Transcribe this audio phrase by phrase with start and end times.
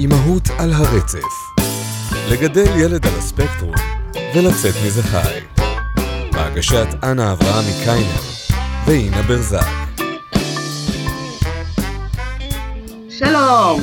[0.00, 1.32] אימהות על הרצף.
[2.30, 3.74] לגדל ילד על הספקטרום
[4.36, 5.40] ולצאת מזה חי.
[6.32, 8.20] בהגשת אנה אברהמי קיינר
[8.86, 9.66] ואינה ברזק.
[13.08, 13.80] שלום.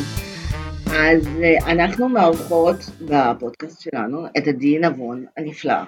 [0.86, 5.84] אז אה, אנחנו מארחות בפודקאסט שלנו את עדי נבון הנפלאה.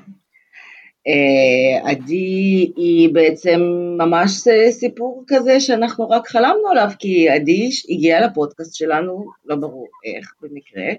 [1.09, 3.59] אה, עדי היא בעצם
[3.97, 4.31] ממש
[4.71, 10.93] סיפור כזה שאנחנו רק חלמנו עליו, כי עדי הגיעה לפודקאסט שלנו, לא ברור איך, במקרה,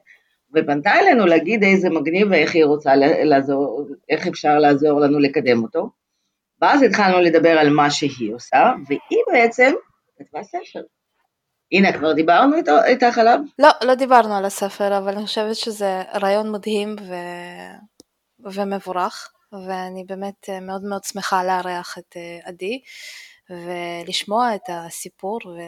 [0.54, 5.90] ופנתה אלינו להגיד איזה מגניב ואיך היא רוצה לעזור, איך אפשר לעזור לנו לקדם אותו.
[6.62, 9.72] ואז התחלנו לדבר על מה שהיא עושה, והיא בעצם
[10.18, 10.80] כתבה ספר.
[11.72, 13.38] הנה, כבר דיברנו איתו, איתך עליו?
[13.58, 17.14] לא, לא דיברנו על הספר, אבל אני חושבת שזה רעיון מדהים ו...
[18.40, 19.32] ומבורך.
[19.52, 22.80] ואני באמת אה, מאוד מאוד שמחה לארח את אה, עדי
[23.50, 25.38] ולשמוע את הסיפור.
[25.46, 25.58] ו...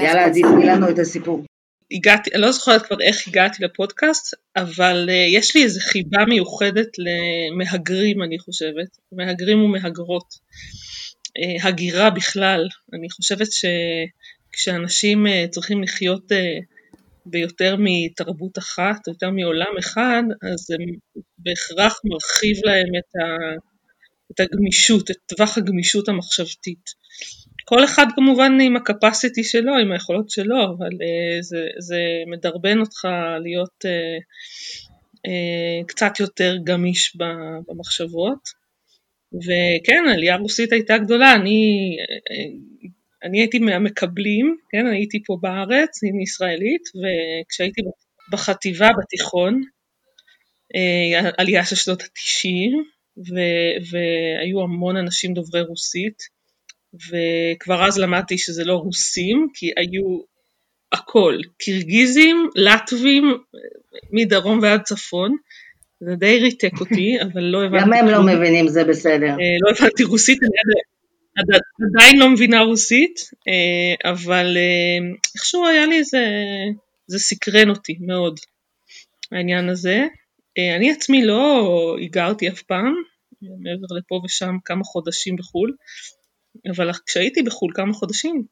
[0.00, 1.44] יאללה עדי, תני לנו את הסיפור.
[1.90, 6.88] הגעתי, אני לא זוכרת כבר איך הגעתי לפודקאסט, אבל uh, יש לי איזו חיבה מיוחדת
[6.98, 10.34] למהגרים, אני חושבת, מהגרים ומהגרות.
[10.34, 16.34] Uh, הגירה בכלל, אני חושבת שכשאנשים uh, צריכים לחיות uh,
[17.30, 20.76] ביותר מתרבות אחת, יותר מעולם אחד, אז זה
[21.38, 23.54] בהכרח מרחיב להם את, ה,
[24.32, 26.84] את הגמישות, את טווח הגמישות המחשבתית.
[27.64, 33.08] כל אחד כמובן עם הקפסיטי שלו, עם היכולות שלו, אבל uh, זה, זה מדרבן אותך
[33.42, 34.22] להיות uh,
[35.26, 37.16] uh, קצת יותר גמיש
[37.68, 38.68] במחשבות.
[39.34, 41.96] וכן, העלייה הרוסית הייתה גדולה, אני
[43.22, 47.80] אני הייתי מהמקבלים, כן, אני הייתי פה בארץ, אני ישראלית, וכשהייתי
[48.30, 49.62] בחטיבה בתיכון,
[50.74, 52.84] אה, עלייה של שנות התשעים,
[53.90, 56.22] והיו המון אנשים דוברי רוסית,
[56.94, 60.20] וכבר אז למדתי שזה לא רוסים, כי היו
[60.92, 63.38] הכל, קירגיזים, לטבים,
[64.12, 65.36] מדרום ועד צפון,
[66.00, 67.84] זה די ריתק אותי, אבל לא הבנתי...
[67.84, 69.26] גם הם לא מבינים, זה בסדר.
[69.26, 70.50] אה, לא הבנתי רוסית, אני
[71.38, 76.24] עדיין לא מבינה רוסית, אה, אבל אה, איכשהו היה לי איזה,
[77.06, 78.40] זה סקרן אותי מאוד,
[79.32, 80.06] העניין הזה.
[80.58, 82.94] אה, אני עצמי לא היגרתי אף פעם,
[83.42, 85.76] מעבר לפה ושם כמה חודשים בחו"ל,
[86.76, 88.44] אבל כשהייתי בחו"ל כמה חודשים,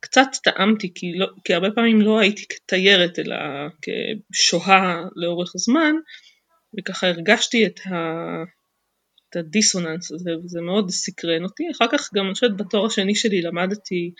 [0.00, 3.36] קצת טעמתי, כי, לא, כי הרבה פעמים לא הייתי כתיירת, אלא
[4.32, 5.94] כשוהה לאורך זמן,
[6.78, 7.94] וככה הרגשתי את ה...
[9.30, 11.62] את הדיסוננס הזה, וזה מאוד סקרן אותי.
[11.72, 14.12] אחר כך גם אני חושבת בתואר השני שלי למדתי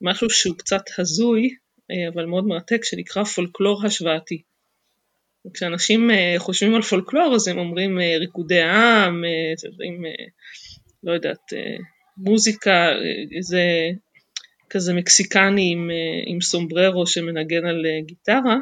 [0.00, 1.48] משהו שהוא קצת הזוי,
[1.90, 4.42] אה, אבל מאוד מרתק, שנקרא פולקלור השוואתי.
[5.54, 9.24] כשאנשים אה, חושבים על פולקלור אז הם אומרים אה, ריקודי עם,
[9.84, 10.04] עם,
[11.02, 11.52] לא יודעת,
[12.16, 12.88] מוזיקה,
[13.36, 13.62] איזה
[14.70, 15.90] כזה מקסיקני עם,
[16.26, 18.56] עם סומבררו שמנגן על גיטרה,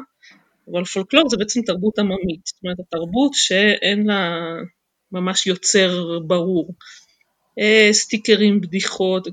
[0.71, 4.39] אבל פולקלור זה בעצם תרבות עממית, זאת אומרת התרבות שאין לה
[5.13, 6.73] ממש יוצר ברור.
[7.59, 9.27] אה, סטיקרים, בדיחות,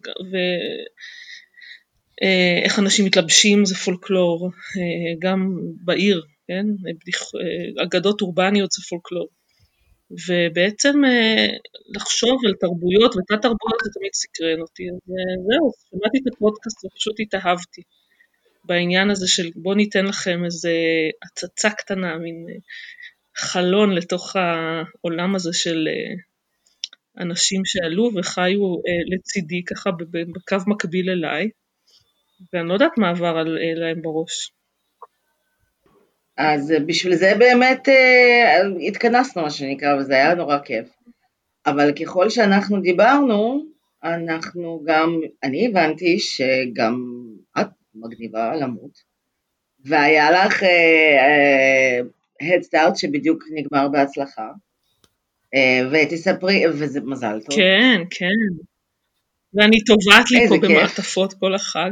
[2.20, 6.66] ואיך אה, אנשים מתלבשים זה פולקלור, אה, גם בעיר, כן?
[7.00, 7.22] בדיח...
[7.84, 9.28] אגדות אורבניות זה פולקלור.
[10.28, 11.02] ובעצם
[11.96, 14.98] לחשוב על תרבויות ותת תרבויות זה תמיד סקרן אותי, אז
[15.48, 17.82] זהו, שמעתי את הפודקאסט ופשוט התאהבתי
[18.64, 20.72] בעניין הזה של בוא ניתן לכם איזה
[21.22, 22.46] הצצה קטנה, מין
[23.40, 26.14] חלון לתוך העולם הזה של אה,
[27.22, 31.48] אנשים שעלו וחיו אה, לצידי ככה בקו מקביל אליי,
[32.52, 33.42] ואני לא יודעת מה עבר
[33.76, 34.52] להם בראש.
[36.36, 40.88] אז בשביל זה באמת אה, התכנסנו מה שנקרא, וזה היה נורא כיף.
[41.66, 43.64] אבל ככל שאנחנו דיברנו,
[44.04, 46.94] אנחנו גם, אני הבנתי שגם
[47.60, 48.98] את מגניבה למות,
[49.84, 50.68] והיה לך אה,
[51.18, 52.00] אה,
[52.42, 54.48] Head Start שבדיוק נגמר בהצלחה.
[55.54, 57.56] אה, ותספרי, וזה מזל טוב.
[57.56, 58.66] כן, כן.
[59.54, 60.70] ואני טובעת לי פה כיף.
[60.70, 61.90] במעטפות כל החג.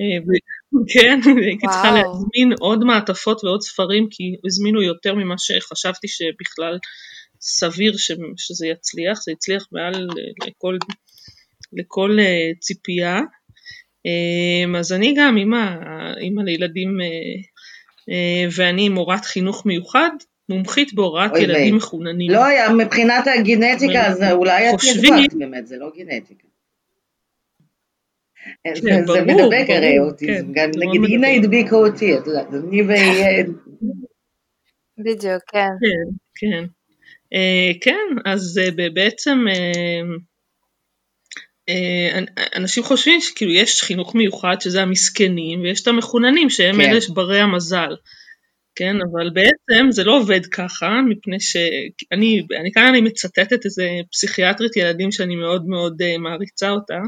[0.00, 0.34] אה,
[0.92, 6.78] כן, הייתי צריכה להזמין עוד מעטפות ועוד ספרים, כי הזמינו יותר ממה שחשבתי שבכלל
[7.40, 7.94] סביר
[8.36, 10.08] שזה יצליח, זה הצליח מעל
[10.46, 10.76] לכל,
[11.72, 13.20] לכל אה, ציפייה.
[14.78, 15.76] אז אני גם אימא,
[16.20, 17.06] אימא לילדים אה,
[18.56, 20.10] ואני מורת חינוך מיוחד,
[20.48, 22.30] מומחית בהוראת ילדים מחוננים.
[22.30, 26.48] לא היה, מבחינת הגנטיקה, אז אולי את נדבקת באמת, זה לא גנטיקה.
[28.64, 32.26] כן, זה, ברור, זה מדבק ברור, הרי אותי, כן, גם נגיד הנה הדביקה אותי, את
[32.26, 32.88] יודעת, אני ו...
[35.04, 35.68] בדיוק, כן.
[35.80, 36.64] כן, כן.
[37.34, 38.60] Uh, כן, אז
[38.94, 40.00] בעצם אה,
[42.56, 46.80] אנשים חושבים שכאילו יש חינוך מיוחד שזה המסכנים ויש את המחוננים שהם כן.
[46.80, 47.94] אלה ברי המזל.
[48.74, 54.76] כן, אבל בעצם זה לא עובד ככה, מפני שאני אני כאן אני מצטטת איזה פסיכיאטרית
[54.76, 56.98] ילדים שאני מאוד מאוד uh, מעריצה אותה,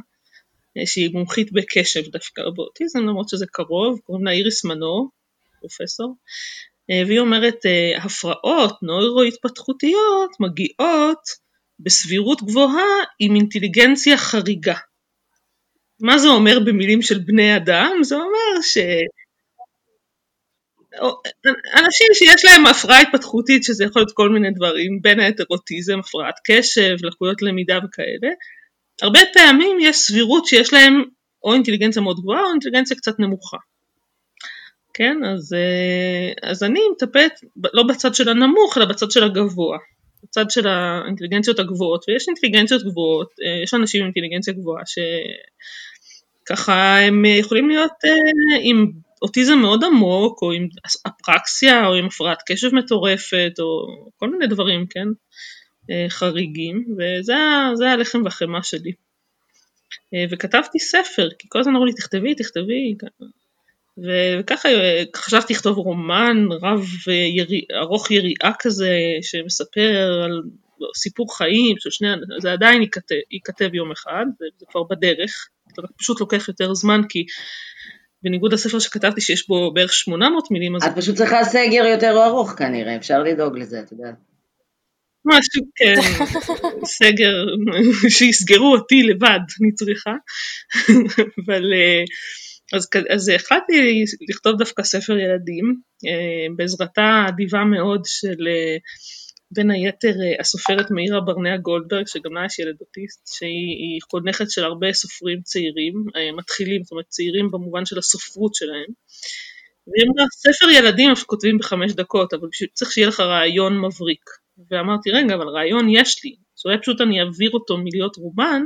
[0.79, 5.09] uh, שהיא מומחית בקשב דווקא באוטיזם, למרות שזה קרוב, קוראים לה איריס מנור,
[5.61, 6.17] פרופסור,
[6.89, 7.59] והיא אומרת,
[7.97, 11.42] הפרעות נוירו-התפתחותיות מגיעות
[11.83, 14.77] בסבירות גבוהה עם אינטליגנציה חריגה.
[16.01, 17.97] מה זה אומר במילים של בני אדם?
[18.03, 18.79] זה אומר ש...
[21.75, 26.35] אנשים שיש להם הפרעה התפתחותית, שזה יכול להיות כל מיני דברים, בין היתר אוטיזם, הפרעת
[26.47, 28.33] קשב, לקויות למידה וכאלה,
[29.03, 31.03] הרבה פעמים יש סבירות שיש להם
[31.45, 33.57] או אינטליגנציה מאוד גבוהה או אינטליגנציה קצת נמוכה.
[34.95, 37.41] כן, אז, אה, אז אני מטפלת
[37.73, 39.79] לא בצד של הנמוך, אלא בצד של הגבוה.
[40.33, 44.83] בצד של האינטליגנציות הגבוהות, ויש אינטליגנציות גבוהות, אה, יש אנשים עם אינטליגנציה גבוהה
[46.45, 48.11] שככה הם יכולים להיות אה,
[48.63, 48.91] עם
[49.23, 50.69] אוטיזם מאוד עמוק, או עם
[51.07, 53.87] אפרקסיה, או עם הפרעת קשב מטורפת, או
[54.17, 55.09] כל מיני דברים, כן,
[55.91, 58.93] אה, חריגים, וזה הלחם והחמאה שלי.
[60.31, 62.95] וכתבתי ספר, כי כל הזמן אמרו לי תכתבי, תכתבי,
[63.99, 64.69] וככה
[65.17, 70.43] חשבתי לכתוב רומן רב ירי, ארוך יריעה כזה שמספר על
[70.97, 72.09] סיפור חיים של שני,
[72.41, 77.01] זה עדיין ייכתב, ייכתב יום אחד, זה, זה כבר בדרך, זה פשוט לוקח יותר זמן
[77.09, 77.25] כי
[78.23, 80.77] בניגוד לספר שכתבתי שיש בו בערך 800 מילים.
[80.77, 84.15] את פשוט צריכה סגר יותר ארוך כנראה, אפשר לדאוג לזה, את יודעת.
[85.25, 85.95] משהו, כן,
[86.99, 87.33] סגר,
[88.09, 90.13] שיסגרו אותי לבד, אני צריכה,
[91.47, 91.63] אבל...
[92.73, 98.77] אז, אז החלטתי לכתוב דווקא ספר ילדים, אה, בעזרתה האדיבה מאוד של אה,
[99.51, 104.65] בין היתר אה, הסופרת מאירה ברנע גולדברג, שגם לה יש ילד אוטיסט, שהיא חונכת של
[104.65, 105.95] הרבה סופרים צעירים,
[106.37, 108.91] מתחילים, זאת אומרת צעירים במובן של הסופרות שלהם.
[109.87, 114.25] והיא אמרה, ספר ילדים כותבים בחמש דקות, אבל צריך שיהיה לך רעיון מבריק.
[114.71, 118.63] ואמרתי, רגע, אבל רעיון יש לי, אז אולי פשוט אני אעביר אותו מלהיות רומן,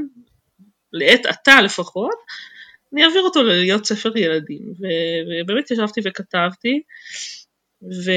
[0.93, 2.17] לעת עתה לפחות,
[2.93, 4.75] אני אעביר אותו להיות ספר ילדים,
[5.43, 6.83] ובאמת ישבתי וכתבתי,
[7.83, 8.11] ו,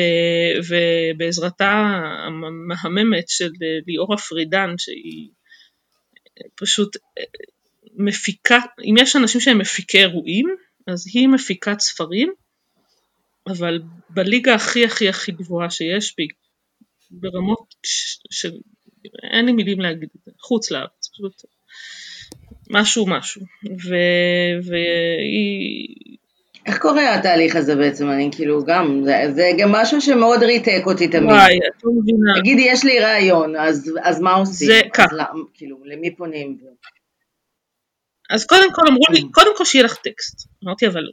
[0.69, 1.85] ובעזרתה
[2.25, 3.49] המהממת של
[3.87, 5.29] ליאורה פרידן, שהיא
[6.55, 6.97] פשוט
[7.95, 10.55] מפיקה, אם יש אנשים שהם מפיקי אירועים,
[10.87, 12.33] אז היא מפיקת ספרים,
[13.47, 16.27] אבל בליגה הכי הכי הכי גבוהה שיש בי,
[17.11, 17.75] ברמות
[18.31, 18.51] של,
[19.31, 21.33] אין לי מילים להגיד חוץ לארץ, פשוט
[22.69, 23.41] משהו משהו,
[24.63, 25.95] והיא...
[26.65, 28.09] איך קורה התהליך הזה בעצם?
[28.09, 31.29] אני כאילו גם, זה, זה גם משהו שמאוד ריתק אותי תמיד.
[31.29, 32.39] וואי, את לא מבינה.
[32.39, 34.67] תגידי, יש לי רעיון, אז, אז מה עושים?
[34.67, 35.15] זה ככה.
[35.53, 36.57] כאילו, למי פונים?
[38.29, 40.47] אז קודם כל אמרו לי, קודם כל שיהיה לך טקסט.
[40.63, 41.03] אמרתי, אבל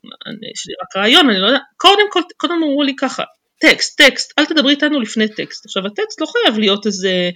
[0.53, 3.23] יש לי רק רעיון, אני לא יודע, קודם כל, קודם אמרו לי ככה,
[3.61, 5.65] טקסט, טקסט, אל תדברי איתנו לפני טקסט.
[5.65, 7.31] עכשיו, הטקסט לא חייב להיות איזה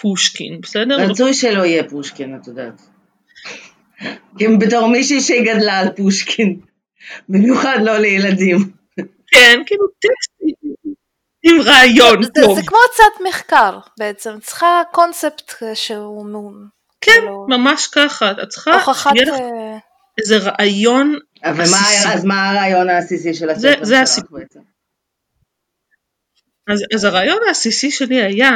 [0.00, 1.10] פושקין, בסדר?
[1.10, 2.93] רצוי שלא יהיה פושקין, את יודעת.
[4.38, 6.60] גם בתור מישהי שגדלה על פושקין,
[7.28, 8.58] במיוחד לא לילדים.
[9.32, 10.32] כן, כאילו טקסט
[11.42, 12.60] עם רעיון זה, טוב.
[12.60, 16.52] זה כמו הצעת מחקר בעצם, צריכה קונספט שהוא...
[17.00, 17.46] כן, כאילו...
[17.48, 19.12] ממש ככה, את צריכה הוכחת...
[19.16, 19.78] לך אה,
[20.18, 22.06] איזה רעיון אבל עסיסי.
[22.08, 24.38] מה, אז מה הרעיון העסיסי של זה- הספר זה שלך הסיפור.
[24.38, 24.60] בעצם?
[26.72, 28.50] אז, אז הרעיון העסיסי שלי היה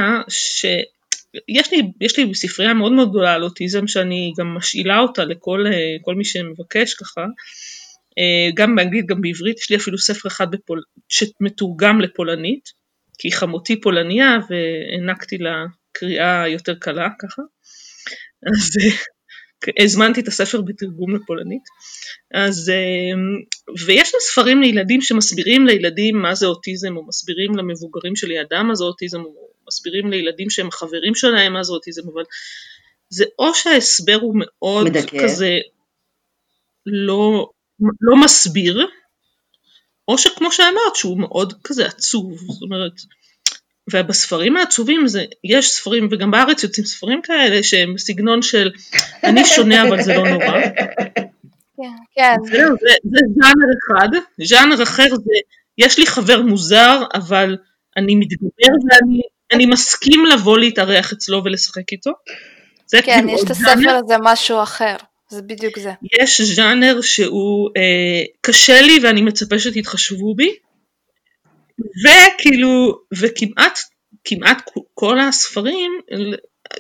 [1.37, 5.65] שיש לי, יש לי ספרייה מאוד מאוד גדולה על אוטיזם שאני גם משאילה אותה לכל
[5.67, 7.21] אה, מי שמבקש ככה,
[8.19, 12.69] אה, גם באנגלית גם בעברית, יש לי אפילו ספר אחד בפול, שמתורגם לפולנית,
[13.19, 17.43] כי חמותי פולניה והענקתי לה קריאה יותר קלה ככה,
[18.47, 18.97] אז אה,
[19.85, 21.63] הזמנתי את הספר בתרגום לפולנית.
[22.35, 22.73] אז,
[23.87, 28.85] ויש לי ספרים לילדים שמסבירים לילדים מה זה אוטיזם, או מסבירים למבוגרים שלידם מה זה
[28.85, 32.23] אוטיזם, או מסבירים לילדים שהם חברים שלהם מה זה אוטיזם, אבל
[33.11, 35.23] זה או שההסבר הוא מאוד מדכא.
[35.23, 35.59] כזה
[36.87, 37.51] לא,
[38.01, 38.87] לא מסביר,
[40.09, 42.93] או שכמו שאמרת שהוא מאוד כזה עצוב, זאת אומרת,
[43.93, 48.71] ובספרים העצובים זה, יש ספרים, וגם בארץ יוצאים ספרים כאלה שהם בסגנון של
[49.25, 50.61] אני שונה אבל זה לא נורא,
[51.77, 52.37] כן, כן.
[52.45, 52.63] זה,
[53.05, 54.09] זה ז'אנר אחד,
[54.45, 55.33] ז'אנר אחר זה
[55.79, 57.57] יש לי חבר מוזר אבל
[57.97, 59.21] אני מתגבר ואני
[59.53, 62.11] אני מסכים לבוא להתארח אצלו ולשחק איתו.
[62.87, 64.01] זה כן, כאילו יש את הספר ז'אנר.
[64.05, 64.97] הזה משהו אחר,
[65.31, 65.93] זה בדיוק זה.
[66.21, 70.55] יש ז'אנר שהוא אה, קשה לי ואני מצפה שתתחשבו בי,
[72.05, 73.79] וכאילו, וכמעט
[74.25, 75.93] כמעט כל הספרים,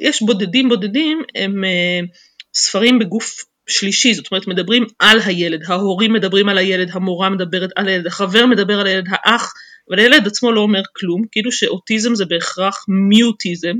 [0.00, 2.00] יש בודדים בודדים, הם אה,
[2.54, 7.88] ספרים בגוף שלישי, זאת אומרת מדברים על הילד, ההורים מדברים על הילד, המורה מדברת על
[7.88, 9.52] הילד, החבר מדבר על הילד, האח,
[9.90, 13.74] אבל הילד עצמו לא אומר כלום, כאילו שאוטיזם זה בהכרח מיוטיזם.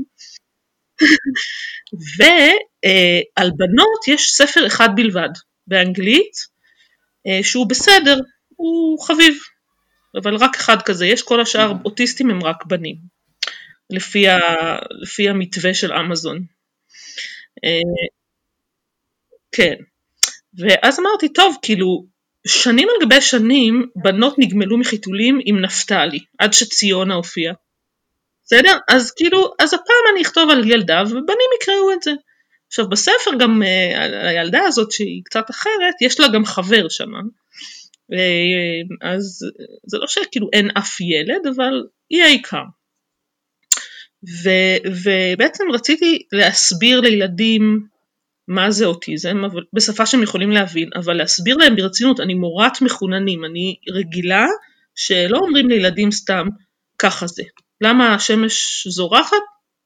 [2.17, 5.29] ועל בנות יש ספר אחד בלבד,
[5.67, 6.33] באנגלית,
[7.27, 8.19] אה, שהוא בסדר,
[8.55, 9.37] הוא חביב,
[10.15, 12.95] אבל רק אחד כזה, יש כל השאר אוטיסטים הם רק בנים,
[13.89, 14.39] לפי, ה,
[15.01, 16.45] לפי המתווה של אמזון.
[17.63, 18.05] אה,
[19.51, 19.75] כן,
[20.57, 22.05] ואז אמרתי, טוב, כאילו,
[22.49, 27.53] שנים על גבי שנים בנות נגמלו מחיתולים עם נפתלי, עד שציונה הופיעה.
[28.45, 28.77] בסדר?
[28.87, 32.11] אז כאילו, אז הפעם אני אכתוב על ילדה ובנים יקראו את זה.
[32.67, 37.11] עכשיו בספר גם uh, הילדה הזאת שהיא קצת אחרת, יש לה גם חבר שם.
[38.13, 39.39] Uh, אז
[39.87, 42.63] זה לא שכאילו אין אף ילד, אבל היא העיקר.
[44.43, 44.49] ו,
[45.03, 47.85] ובעצם רציתי להסביר לילדים
[48.49, 53.45] מה זה אוטיזם, אבל, בשפה שהם יכולים להבין, אבל להסביר להם ברצינות, אני מורת מחוננים,
[53.45, 54.47] אני רגילה
[54.95, 56.47] שלא אומרים לילדים סתם
[56.99, 57.43] ככה זה.
[57.81, 59.37] למה השמש זורחת?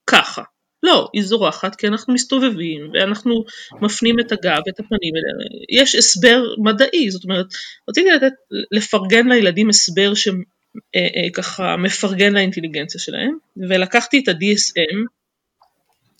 [0.07, 0.41] ככה.
[0.83, 3.43] לא, היא זורחת כי אנחנו מסתובבים ואנחנו
[3.81, 5.81] מפנים את הגב ואת הפנים אליה.
[5.81, 7.45] יש הסבר מדעי, זאת אומרת,
[7.89, 8.33] רציתי לתת,
[8.71, 14.97] לפרגן לילדים הסבר שככה אה, מפרגן לאינטליגנציה שלהם, ולקחתי את ה-DSM,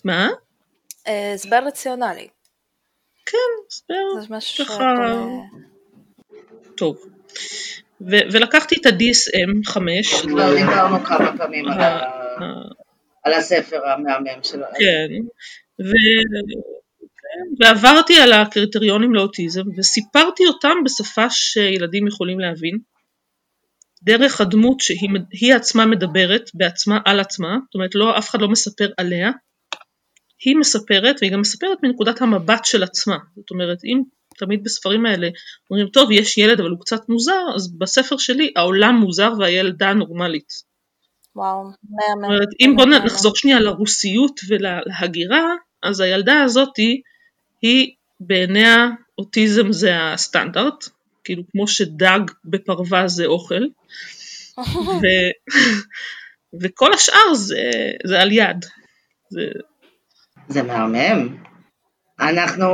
[0.04, 0.30] מה?
[1.08, 2.28] אה, הסבר רציונלי.
[3.26, 3.38] כן,
[4.20, 5.06] הסבר ככה...
[6.78, 6.98] טוב.
[8.02, 10.14] ו- ולקחתי את ה-DSM 5.
[10.22, 12.10] כבר דיברנו כמה פעמים על, ה-
[13.24, 14.66] על הספר המהמם שלו.
[14.80, 15.08] כן,
[15.82, 16.38] ו-
[17.00, 22.78] כן, ועברתי על הקריטריונים לאוטיזם וסיפרתי אותם בשפה שילדים יכולים להבין.
[24.04, 28.90] דרך הדמות שהיא עצמה מדברת בעצמה על עצמה, זאת אומרת לא, אף אחד לא מספר
[28.98, 29.32] עליה,
[30.46, 34.02] היא מספרת והיא גם מספרת מנקודת המבט של עצמה, זאת אומרת אם
[34.38, 35.30] תמיד בספרים האלה
[35.72, 40.74] אומרים טוב יש ילד אבל הוא קצת מוזר אז בספר שלי העולם מוזר והילדה נורמלית.
[41.36, 42.40] וואו, מהמם.
[42.60, 45.48] אם בוא נחזור שנייה לרוסיות ולהגירה
[45.84, 47.02] אז הילדה הזאתי
[47.62, 50.90] היא בעיניה אוטיזם זה הסטנדרט
[51.24, 53.64] כאילו כמו שדג בפרווה זה אוכל
[55.02, 55.06] ו...
[56.62, 57.72] וכל השאר זה,
[58.06, 58.66] זה על יד.
[59.30, 59.42] זה...
[60.48, 61.36] זה מהמם.
[62.20, 62.70] אנחנו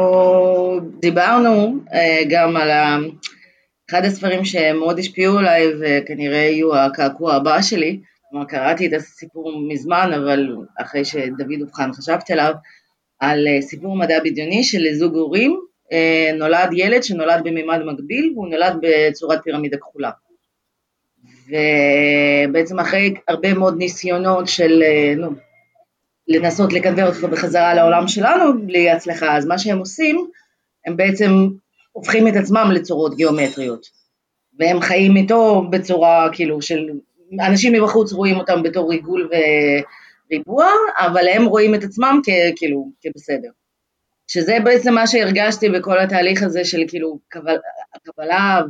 [0.99, 2.69] דיברנו uh, גם על.
[3.89, 7.99] אחד הספרים שמאוד השפיעו עליי וכנראה יהיו הקעקוע הבא שלי,
[8.29, 12.53] כלומר קראתי את הסיפור מזמן אבל אחרי שדוד אובחן חשבתי עליו,
[13.19, 15.59] על uh, סיפור מדע בדיוני של זוג הורים,
[15.91, 20.11] uh, נולד ילד שנולד במימד מקביל והוא נולד בצורת פירמידה כחולה.
[21.47, 24.83] ובעצם אחרי הרבה מאוד ניסיונות של,
[25.17, 25.29] נו,
[26.29, 30.27] לנסות לקנבר אותו בחזרה לעולם שלנו בלי הצלחה, אז מה שהם עושים,
[30.85, 31.31] הם בעצם
[31.91, 33.85] הופכים את עצמם לצורות גיאומטריות,
[34.59, 36.89] והם חיים איתו בצורה כאילו של,
[37.39, 39.29] אנשים מבחוץ רואים אותם בתור ריגול
[40.29, 40.65] וריבוע,
[40.97, 42.19] אבל הם רואים את עצמם
[42.55, 43.49] כאילו כבסדר.
[44.27, 47.19] שזה בעצם מה שהרגשתי בכל התהליך הזה של כאילו
[47.95, 48.61] הקבלה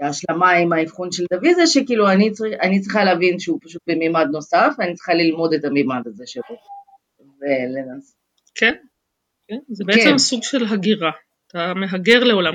[0.00, 4.26] והשלמה עם האבחון של דוד זה שכאילו אני, צריך, אני צריכה להבין שהוא פשוט במימד
[4.32, 6.56] נוסף ואני צריכה ללמוד את המימד הזה שלו
[7.40, 8.16] ולנס.
[8.54, 8.74] כן,
[9.48, 10.18] כן, זה בעצם כן.
[10.18, 11.10] סוג של הגירה,
[11.46, 12.54] אתה מהגר לעולם.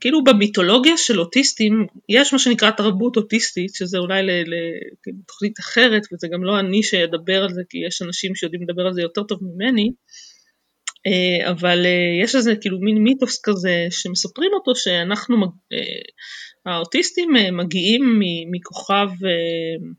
[0.00, 6.44] כאילו במיתולוגיה של אוטיסטים יש מה שנקרא תרבות אוטיסטית שזה אולי לתוכנית אחרת וזה גם
[6.44, 9.90] לא אני שאדבר על זה כי יש אנשים שיודעים לדבר על זה יותר טוב ממני
[11.50, 15.36] אבל אה, יש איזה כאילו מין מיתוס כזה שמספרים אותו שאנחנו,
[15.72, 19.08] אה, האוטיסטים מגיעים מכוכב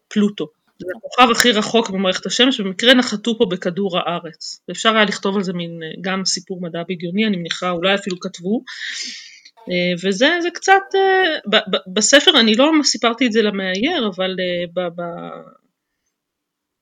[0.08, 0.48] פלוטו.
[0.80, 4.62] זה הכוכב הכי רחוק במערכת השמש, במקרה נחתו פה בכדור הארץ.
[4.68, 8.64] ואפשר היה לכתוב על זה מין גם סיפור מדע בדיוני, אני מניחה, אולי אפילו כתבו.
[10.04, 10.82] וזה זה קצת,
[11.94, 14.36] בספר אני לא סיפרתי את זה למאייר, אבל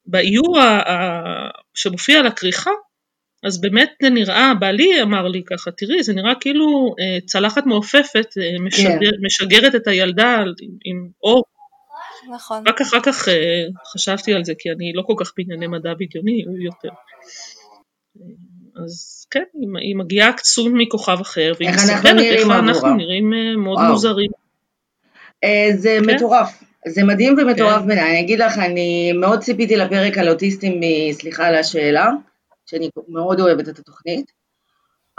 [0.06, 0.58] באיור
[1.74, 2.72] שמופיע על הכריכה,
[3.44, 8.28] אז באמת זה נראה, בעלי אמר לי ככה, תראי, זה נראה כאילו אה, צלחת מעופפת
[8.38, 9.26] אה, משגר, כן.
[9.26, 10.44] משגרת את הילדה
[10.86, 11.44] עם, אור.
[12.36, 12.64] נכון.
[12.68, 16.44] רק אחר כך אה, חשבתי על זה, כי אני לא כל כך בענייני מדע בדיוני,
[16.48, 16.90] הוא יותר.
[18.84, 19.44] אז כן,
[19.82, 23.92] היא, מגיעה קצום מכוכב אחר, והיא מספרת איך אנחנו נראים מאוד וואו.
[23.92, 24.32] מוזרים.
[25.76, 26.16] זה כן?
[26.16, 26.64] מטורף.
[26.88, 27.88] זה מדהים ומטורף כן.
[27.88, 30.82] בעיניי, אני אגיד לך, אני מאוד ציפיתי לפרק על אוטיסטים,
[31.12, 32.10] סליחה על השאלה,
[32.70, 34.32] שאני מאוד אוהבת את התוכנית,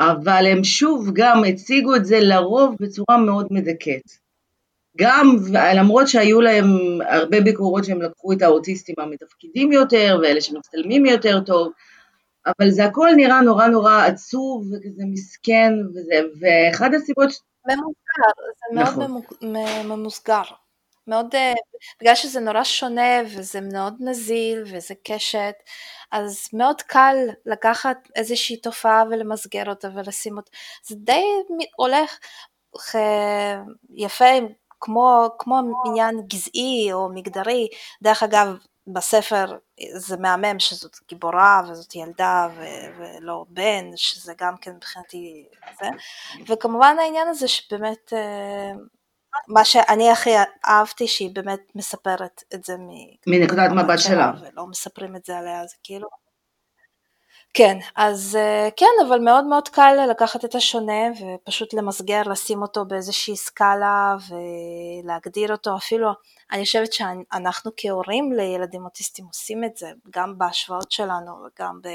[0.01, 4.03] אבל הם שוב גם הציגו את זה לרוב בצורה מאוד מדכאת.
[4.97, 5.37] גם
[5.75, 6.67] למרות שהיו להם
[7.09, 11.73] הרבה ביקורות שהם לקחו את האוטיסטים המתפקידים יותר ואלה שמצטלמים יותר טוב,
[12.47, 17.29] אבל זה הכל נראה נורא נורא עצוב וכזה מסכן וזה, ואחד הסיבות...
[17.67, 19.23] ממוסגר, זה מאוד נכון.
[19.89, 20.43] ממוסגר.
[21.11, 21.53] מאוד, אה,
[22.01, 25.55] בגלל שזה נורא שונה וזה מאוד נזיל וזה קשת,
[26.11, 30.51] אז מאוד קל לקחת איזושהי תופעה ולמסגר אותה ולשים אותה,
[30.83, 31.25] זה די
[31.77, 32.19] הולך
[33.91, 34.25] יפה
[34.81, 37.69] כמו, כמו עניין גזעי או מגדרי,
[38.03, 39.59] דרך אגב בספר
[39.97, 45.47] זה מהמם שזאת גיבורה וזאת ילדה ו- ולא בן, שזה גם כן מבחינתי
[45.81, 45.87] זה,
[46.49, 48.73] וכמובן העניין הזה שבאמת אה,
[49.49, 50.31] מה שאני הכי
[50.67, 52.77] אהבתי שהיא באמת מספרת את זה
[53.27, 56.09] מנקודת מבט שלה, ולא מספרים את זה עליה, זה כאילו
[57.55, 62.85] כן, אז אה, כן, אבל מאוד מאוד קל לקחת את השונה ופשוט למסגר, לשים אותו
[62.85, 66.11] באיזושהי סקאלה ולהגדיר אותו, אפילו
[66.53, 71.89] אני חושבת שאנחנו כהורים לילדים אוטיסטים עושים את זה, גם בהשוואות שלנו וגם ב...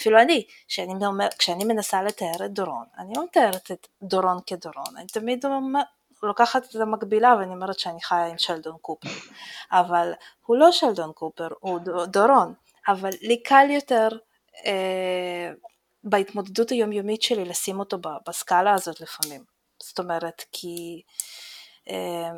[0.00, 4.96] אפילו אני, כשאני, אומר, כשאני מנסה לתאר את דורון, אני לא מתארת את דורון כדורון,
[4.96, 5.82] אני תמיד אומר,
[6.26, 9.08] לוקחת את המקבילה ואני אומרת שאני חיה עם שלדון קופר,
[9.72, 10.12] אבל
[10.46, 12.54] הוא לא שלדון קופר, הוא דורון,
[12.88, 14.08] אבל לי קל יותר
[14.66, 15.50] אה,
[16.04, 19.44] בהתמודדות היומיומית שלי לשים אותו בסקאלה הזאת לפעמים.
[19.82, 21.02] זאת אומרת, כי
[21.90, 22.30] אה,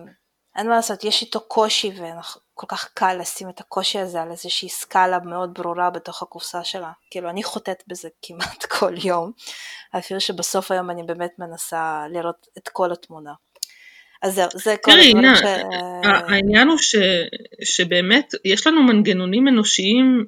[0.57, 4.69] אין מה לעשות, יש איתו קושי וכל כך קל לשים את הקושי הזה על איזושהי
[4.69, 6.93] סקאלה מאוד ברורה בתוך הקופסה שלה.
[7.11, 9.33] כאילו, אני חוטאת בזה כמעט כל יום,
[9.99, 13.33] אפילו שבסוף היום אני באמת מנסה לראות את כל התמונה.
[14.23, 15.43] אז זהו, זה כל הדברים ש...
[16.05, 16.97] העניין הוא ש,
[17.65, 20.25] שבאמת יש לנו מנגנונים אנושיים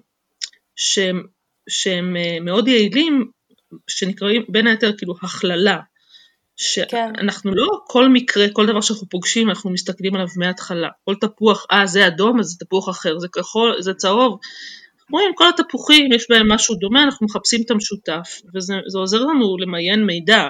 [0.76, 1.22] שהם
[1.68, 3.30] שהם אה, מאוד יעילים,
[3.86, 5.78] שנקראים בין היתר כאילו הכללה.
[6.56, 7.56] שאנחנו כן.
[7.56, 10.88] לא כל מקרה, כל דבר שאנחנו פוגשים, אנחנו מסתכלים עליו מההתחלה.
[11.04, 14.38] כל תפוח, אה זה אדום, אז זה תפוח אחר, זה כחול, זה צהוב.
[15.12, 20.04] רואים, כל התפוחים יש בהם משהו דומה, אנחנו מחפשים את המשותף, וזה עוזר לנו למיין
[20.04, 20.46] מידע,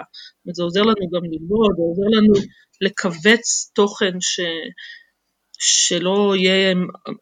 [0.48, 2.34] וזה עוזר לנו גם ללמוד, זה עוזר לנו
[2.80, 4.40] לכווץ תוכן ש,
[5.58, 6.74] שלא יהיה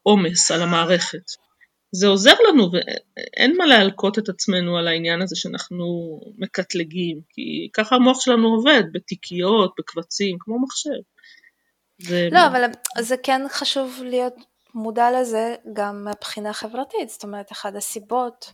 [0.02, 1.46] עומס על המערכת.
[1.92, 5.84] זה עוזר לנו ואין מה להלקות את עצמנו על העניין הזה שאנחנו
[6.38, 11.00] מקטלגים, כי ככה המוח שלנו עובד, בתיקיות, בקבצים, כמו מחשב.
[11.98, 12.28] זה...
[12.32, 12.64] לא, אבל
[13.00, 14.34] זה כן חשוב להיות
[14.74, 18.52] מודע לזה גם מבחינה חברתית, זאת אומרת, אחת הסיבות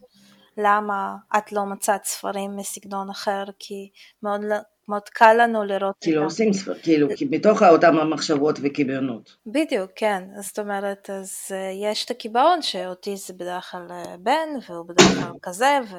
[0.58, 3.88] למה את לא מצאת ספרים מסגנון אחר, כי
[4.22, 4.40] מאוד
[4.88, 9.36] מאוד קל לנו לראות כי לא עושים ספר, כאילו, כי מתוך אותם המחשבות וקיבעונות.
[9.46, 11.54] בדיוק, כן, זאת אומרת, אז uh,
[11.90, 15.96] יש את הקיבעון שאותי זה בדרך כלל אה, בן, והוא בדרך כלל כזה, ו...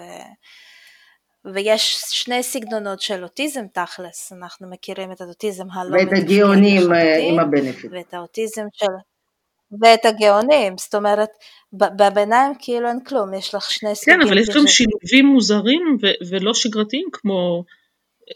[1.53, 7.39] ויש שני סגנונות של אוטיזם תכלס, אנחנו מכירים את האוטיזם הלא ואת הגאונים אה, עם
[7.39, 7.91] הבנפיט.
[7.91, 8.85] ואת האוטיזם של...
[9.81, 11.29] ואת הגאונים, זאת אומרת,
[11.73, 14.19] בביניים כאילו אין כלום, יש לך שני סוגים.
[14.19, 17.63] כן, אבל יש גם שילובים מוזרים ו- ולא שגרתיים כמו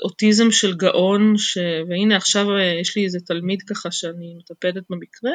[0.04, 1.58] אוטיזם של גאון, ש...
[1.90, 5.32] והנה עכשיו אה, יש לי איזה תלמיד ככה שאני מטפלת במקרה,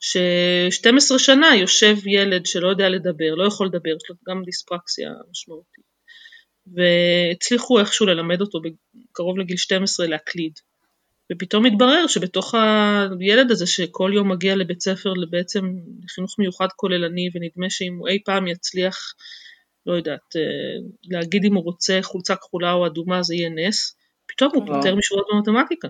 [0.00, 5.84] ש-12 שנה יושב ילד שלא יודע לדבר, לא יכול לדבר, יש לו גם דיספרקסיה משמעותית.
[6.66, 8.58] והצליחו איכשהו ללמד אותו
[9.12, 10.52] קרוב לגיל 12 להקליד.
[11.32, 12.54] ופתאום התברר שבתוך
[13.20, 18.18] הילד הזה שכל יום מגיע לבית ספר בעצם לחינוך מיוחד כוללני ונדמה שאם הוא אי
[18.24, 19.14] פעם יצליח
[19.86, 20.42] לא יודעת, אה,
[21.04, 25.26] להגיד אם הוא רוצה חולצה כחולה או אדומה זה יהיה נס, פתאום הוא פותר משורות
[25.32, 25.88] במתמטיקה.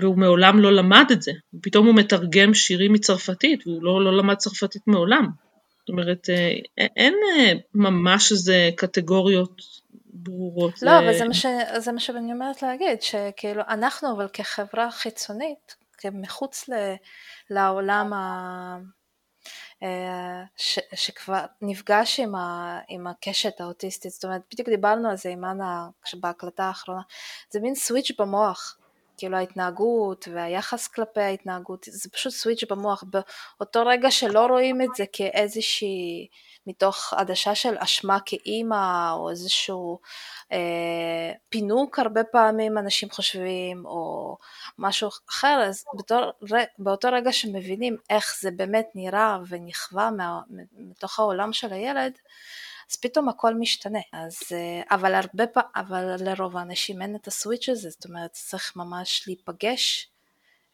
[0.00, 4.34] והוא מעולם לא למד את זה, פתאום הוא מתרגם שירים מצרפתית, והוא לא, לא למד
[4.34, 5.26] צרפתית מעולם.
[5.80, 6.52] זאת אומרת, אה,
[6.96, 9.62] אין אה, ממש איזה קטגוריות
[10.12, 10.82] ברורות.
[10.82, 11.46] לא, אבל זה מה, ש...
[11.76, 15.76] זה מה שאני אומרת להגיד, שכאילו אנחנו אבל כחברה חיצונית,
[16.12, 16.72] מחוץ ל...
[17.50, 18.78] לעולם ה...
[20.56, 25.44] ש, שכבר נפגש עם, ה, עם הקשת האוטיסטית, זאת אומרת בדיוק דיברנו על זה עם
[25.44, 27.02] אנה בהקלטה האחרונה,
[27.50, 28.78] זה מין סוויץ' במוח,
[29.20, 33.04] כאילו ההתנהגות והיחס כלפי ההתנהגות, זה פשוט סוויץ' במוח,
[33.58, 36.28] באותו רגע שלא רואים את זה כאיזושהי
[36.66, 39.98] מתוך עדשה של אשמה כאימא או איזשהו
[40.52, 44.36] אה, פינוק הרבה פעמים אנשים חושבים או
[44.78, 46.32] משהו אחר אז בתור,
[46.78, 50.10] באותו רגע שמבינים איך זה באמת נראה ונכווה
[50.72, 52.12] מתוך העולם של הילד
[52.90, 57.68] אז פתאום הכל משתנה, אז, אה, אבל הרבה פעמים, אבל לרוב האנשים אין את הסוויץ'
[57.68, 60.10] הזה, זאת אומרת צריך ממש להיפגש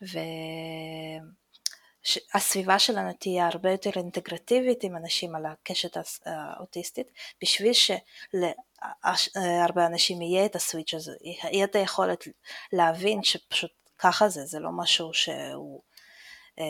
[0.03, 0.19] ו...
[2.35, 7.07] הסביבה שלנו תהיה הרבה יותר אינטגרטיבית עם אנשים על הקשת האוטיסטית,
[7.43, 11.13] בשביל שלהרבה אנשים יהיה את הסוויץ' הזה,
[11.53, 12.25] יהיה את היכולת
[12.73, 15.83] להבין שפשוט ככה זה, זה לא משהו שהוא
[16.59, 16.65] אה,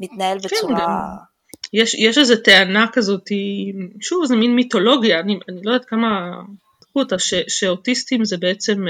[0.00, 1.16] מתנהל כן, בצורה...
[1.72, 3.28] יש, יש איזו טענה כזאת,
[4.00, 6.40] שוב זה מין מיתולוגיה, אני, אני לא יודעת כמה
[6.90, 8.84] לקחו אותה, ש, שאוטיסטים זה בעצם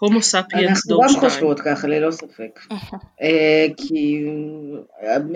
[0.00, 1.14] הומו ספיאנס דור 2.
[1.14, 2.60] אנחנו גם חושבות ככה, ללא ספק.
[3.22, 4.24] אה, כי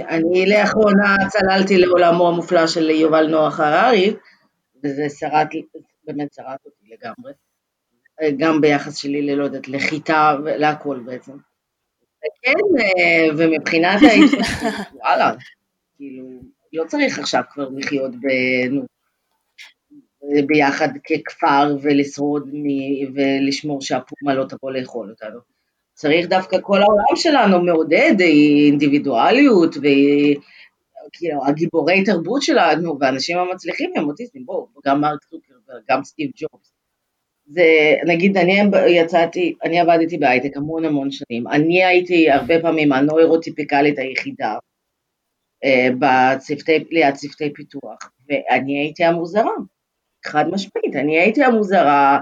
[0.08, 4.14] אני לאחרונה צללתי לעולמו המופלא של יובל נוח הררי,
[4.84, 5.46] וזה שרד,
[6.04, 7.32] באמת שרד אותי לגמרי.
[8.22, 11.32] אה, גם ביחס שלי ללא יודעת, לחיטה ולהכל בעצם.
[12.42, 15.32] כן, אה, ומבחינת ההתפתחות, וואלה,
[15.96, 16.40] כאילו,
[16.72, 18.26] לא צריך עכשיו כבר לחיות ב...
[20.46, 22.66] ביחד ככפר ולשרוד מ...
[23.14, 25.40] ולשמור שהפומה לא תבוא לאכול אותנו.
[25.94, 34.46] צריך דווקא כל העולם שלנו מעודד אינדיבידואליות וכאילו הגיבורי תרבות שלנו והאנשים המצליחים הם אוטיסטים,
[34.46, 36.72] בואו, גם מרק צוקרברג, גם סטיב ג'ובס.
[37.46, 37.64] זה,
[38.06, 44.52] נגיד אני יצאתי, אני עבדתי בהייטק המון המון שנים, אני הייתי הרבה פעמים הנוירוטיפיקלית היחידה
[44.52, 44.58] אה,
[45.98, 49.52] בצוותי, ליד צוותי פיתוח, ואני הייתי המוזרה,
[50.26, 52.20] חד משמעית, אני הייתי המוזרה,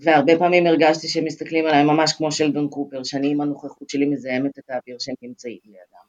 [0.00, 4.58] והרבה פעמים הרגשתי שהם מסתכלים עליי ממש כמו שלדון קופר, שאני עם הנוכחות שלי מזהמת
[4.58, 6.06] את האוויר שהם נמצאים לידם,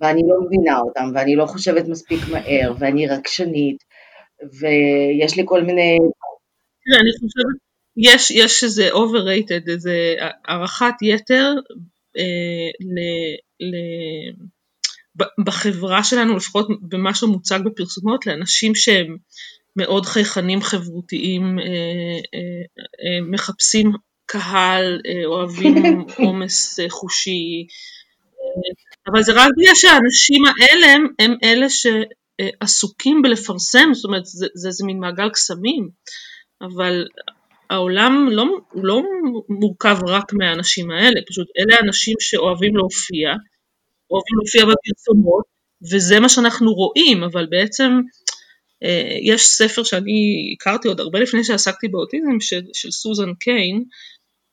[0.00, 3.84] ואני לא מבינה אותם, ואני לא חושבת מספיק מהר, ואני רגשנית,
[4.60, 5.98] ויש לי כל מיני...
[6.84, 11.54] תראה, אני חושבת יש, יש איזה overrated, איזה הערכת יתר
[12.18, 12.98] אה, ל,
[13.60, 13.76] ל,
[15.44, 19.16] בחברה שלנו, לפחות במה שמוצג בפרסומות, לאנשים שהם
[19.76, 21.64] מאוד חייכנים חברותיים, אה,
[22.34, 22.62] אה,
[23.04, 23.92] אה, מחפשים
[24.26, 25.74] קהל, אוהבים
[26.26, 27.66] עומס חושי,
[29.12, 34.70] אבל זה רק בגלל שהאנשים האלה הם, הם אלה שעסוקים בלפרסם, זאת אומרת זה, זה,
[34.70, 35.88] זה מין מעגל קסמים,
[36.62, 37.04] אבל
[37.70, 39.02] העולם לא, הוא לא
[39.48, 43.28] מורכב רק מהאנשים האלה, פשוט אלה האנשים שאוהבים להופיע,
[44.12, 45.44] אוהבים להופיע בפרסומות,
[45.92, 48.00] וזה מה שאנחנו רואים, אבל בעצם
[48.84, 53.84] אה, יש ספר שאני הכרתי עוד הרבה לפני שעסקתי באוטיזם של, של סוזן קיין,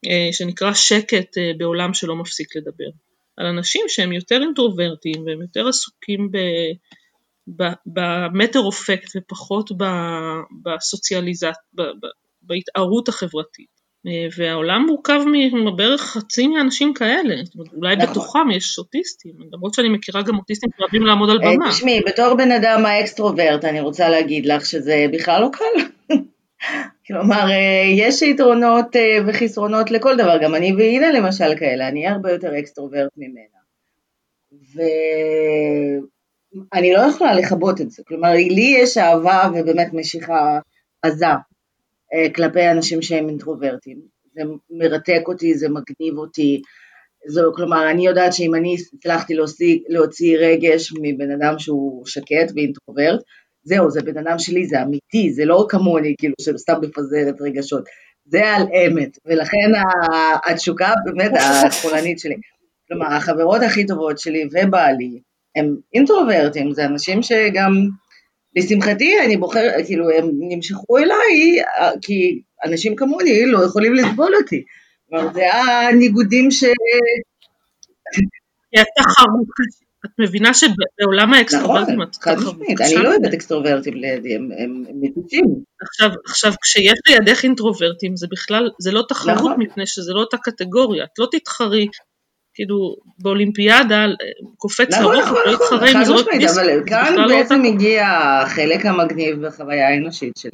[0.05, 2.89] אה, שנקרא שקט אה, בעולם שלא מפסיק לדבר.
[3.37, 6.37] על אנשים שהם יותר אינטרוברטים והם יותר עסוקים ב...
[7.85, 9.71] במטר אופקט ופחות
[10.63, 11.51] בסוציאליזציה,
[12.41, 13.78] בהתערות החברתית.
[14.07, 15.21] אה, והעולם מורכב
[15.65, 18.09] מבערך חצי מאנשים כאלה, זאת אומרת, אולי נכון.
[18.09, 21.69] בתוכם יש אוטיסטים, למרות שאני מכירה גם אוטיסטים שאוהבים לעמוד על אה, במה.
[21.71, 25.83] תשמעי, בתור בן אדם האקסטרוברט, אני רוצה להגיד לך שזה בכלל לא קל.
[27.07, 28.95] כלומר, אה, יש יתרונות
[29.27, 33.59] וחסרונות לכל דבר, גם אני והנה למשל כאלה, אני הרבה יותר אקסטרוברט ממנה.
[36.73, 40.59] ואני לא יכולה לכבות את זה, כלומר, לי יש אהבה ובאמת משיכה
[41.01, 41.25] עזה
[42.35, 43.97] כלפי אנשים שהם אינטרוברטים.
[44.33, 46.61] זה מרתק אותי, זה מגניב אותי.
[47.27, 53.19] זו, כלומר, אני יודעת שאם אני הצלחתי להוציא, להוציא רגש מבן אדם שהוא שקט ואינטרוברט,
[53.63, 57.83] זהו, זה בן אדם שלי, זה אמיתי, זה לא כמוני, כאילו, שסתם מפזרת רגשות.
[58.25, 59.71] זה על אמת, ולכן
[60.49, 62.35] התשוקה באמת החולנית שלי.
[62.87, 65.19] כלומר, החברות הכי טובות שלי ובעלי
[65.55, 67.71] הם אינטרוברטים, זה אנשים שגם
[68.55, 71.63] לשמחתי אני בוחר, כאילו הם נמשכו אליי,
[72.01, 74.63] כי אנשים כמוני לא יכולים לסבול אותי.
[75.09, 76.63] כלומר זה הניגודים ש...
[78.71, 79.47] כי התחרות,
[80.05, 84.83] את מבינה שבעולם האקסטרוברטים את נכון, חד משמעית, אני לא אוהבת אקסטרוברטים לידי, הם.
[85.81, 89.55] עכשיו, עכשיו, כשיש לידך אינטרוברטים זה בכלל, זה לא תחרות נכון.
[89.59, 91.87] מפני שזה לא אותה קטגוריה, את לא תתחרי
[92.59, 94.05] כאילו באולימפיאדה
[94.57, 96.61] קופץ לרוחב, לא יתחרה עם זורק דיסק.
[96.61, 100.49] אבל כאן לא בעצם הגיע החלק המגניב בחוויה האנושית של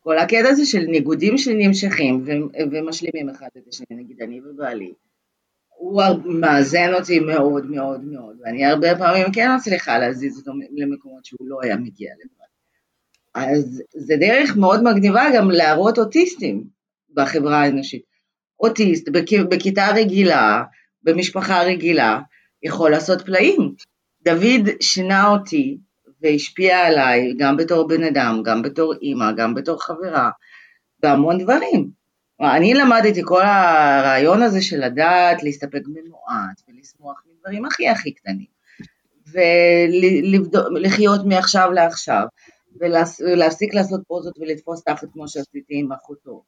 [0.00, 2.24] כל הקטע הזה של ניגודים שנמשכים
[2.72, 4.92] ומשלימים אחד את השני, נגיד אני ובעלי.
[5.68, 11.48] הוא מאזן אותי מאוד מאוד מאוד, ואני הרבה פעמים כן מצליחה להזיז אותו למקומות שהוא
[11.48, 12.48] לא היה מגיע לבד.
[13.34, 16.64] אז זה דרך מאוד מגניבה גם להראות אוטיסטים
[17.14, 18.02] בחברה האנושית.
[18.60, 19.08] אוטיסט
[19.48, 20.62] בכיתה רגילה,
[21.02, 22.20] במשפחה רגילה
[22.62, 23.74] יכול לעשות פלאים.
[24.24, 25.78] דוד שינה אותי
[26.20, 30.30] והשפיע עליי גם בתור בן אדם, גם בתור אימא, גם בתור חברה,
[31.02, 31.90] בהמון דברים.
[32.40, 38.46] אני למדתי כל הרעיון הזה של לדעת להסתפק במועט ולשמוח מדברים הכי הכי קטנים,
[40.74, 42.26] ולחיות מעכשיו לעכשיו,
[43.20, 46.42] ולהפסיק לעשות פוזות ולתפוס תחת כמו שעשיתי עם אחותו.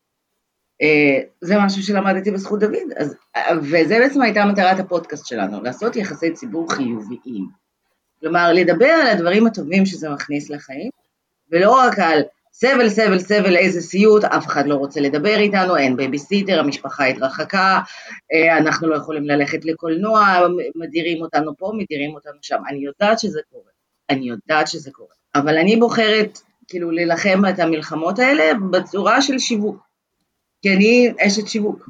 [0.83, 3.17] אה, זה משהו שלמדתי בזכות דוד, אז,
[3.63, 7.49] וזה בעצם הייתה מטרת הפודקאסט שלנו, לעשות יחסי ציבור חיוביים.
[8.21, 10.91] כלומר, לדבר על הדברים הטובים שזה מכניס לחיים,
[11.51, 15.97] ולא רק על סבל, סבל, סבל, איזה סיוט, אף אחד לא רוצה לדבר איתנו, אין
[15.97, 17.81] בייביסיטר, המשפחה התרחקה,
[18.33, 20.27] אה, אנחנו לא יכולים ללכת לקולנוע,
[20.75, 22.63] מדירים אותנו פה, מדירים אותנו שם.
[22.69, 23.71] אני יודעת שזה קורה,
[24.11, 25.15] אני יודעת שזה קורה.
[25.35, 26.39] אבל אני בוחרת
[26.69, 29.90] כאילו להילחם את המלחמות האלה בצורה של שיווק.
[30.63, 31.89] כי אני אשת שיווק.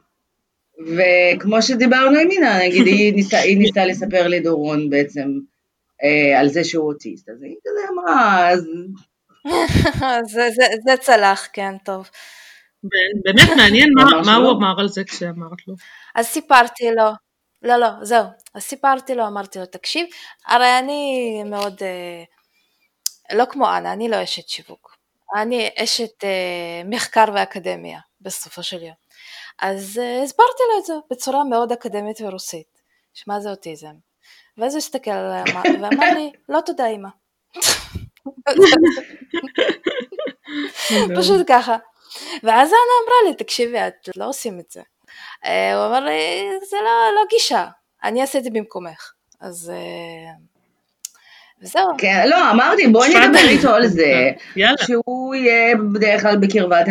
[0.79, 5.29] וכמו שדיברנו עם מינה, נגיד היא ניסתה, היא ניסתה לספר לדורון בעצם
[6.03, 8.67] אה, על זה שהוא אוטיסט, אז היא כזה אמרה, אז...
[10.33, 12.11] זה, זה, זה צלח, כן, טוב.
[13.25, 15.75] באמת מעניין מה, מה הוא אמר על זה כשאמרת לו.
[16.15, 17.11] אז סיפרתי לו,
[17.63, 20.07] לא, לא, זהו, אז סיפרתי לו, אמרתי לו, תקשיב,
[20.47, 22.23] הרי אני מאוד, אה,
[23.39, 24.97] לא כמו אנה, אני לא אשת שיווק,
[25.37, 28.95] אני אשת אה, מחקר ואקדמיה, בסופו של יום.
[29.59, 32.81] אז uh, הסברתי לו את זה בצורה מאוד אקדמית ורוסית,
[33.15, 33.95] שמה זה אוטיזם.
[34.59, 35.43] ואז הוא הסתכל עליי
[35.83, 37.09] ואמר לי, לא תודה אמא.
[41.19, 41.77] פשוט ככה.
[42.43, 44.83] ואז אנה אמרה לי, תקשיבי, את לא עושים את זה.
[45.45, 47.67] Uh, הוא אמר לי, זה לא, לא גישה,
[48.05, 49.13] אני אעשה את זה במקומך.
[49.41, 49.73] אז...
[51.63, 51.89] וזהו.
[51.99, 54.31] כן, לא, אמרתי, בואי נדבר איתו על זה,
[54.87, 56.87] שהוא יהיה בדרך כלל בקרבת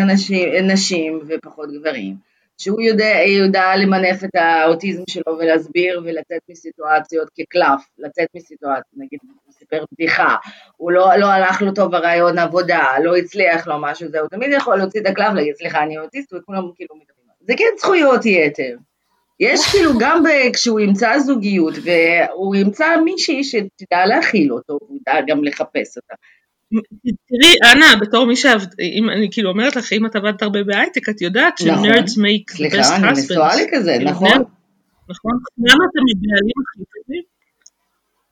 [0.63, 2.29] נשים ופחות גברים.
[2.59, 9.53] שהוא יודע, יודע למנף את האוטיזם שלו ולהסביר ולצאת מסיטואציות כקלף, לצאת מסיטואציות, נגיד הוא
[9.53, 10.35] סיפר בדיחה,
[10.77, 14.51] הוא לא, לא הלך לו טוב ברעיון עבודה, לא הצליח לו משהו, זה, הוא תמיד
[14.51, 17.19] יכול להוציא את הקלף, להגיד סליחה אני אוטיסט וכולם כאילו מדברים.
[17.41, 18.77] זה כן זכויות יתר.
[19.39, 25.19] יש כאילו גם ב, כשהוא ימצא זוגיות והוא ימצא מישהי שתדע להכיל אותו, הוא ידע
[25.27, 26.13] גם לחפש אותה.
[27.27, 31.09] תראי, אנה, בתור מי שעבד, אם אני כאילו אומרת לך, אם את עבדת הרבה בהייטק,
[31.09, 32.83] את יודעת ש-nerds make best husbands.
[32.83, 34.43] סליחה, אני נשואה לי כזה, כאילו, נכון.
[35.09, 37.21] נכון, למה אתם מבעלים הכי טובים?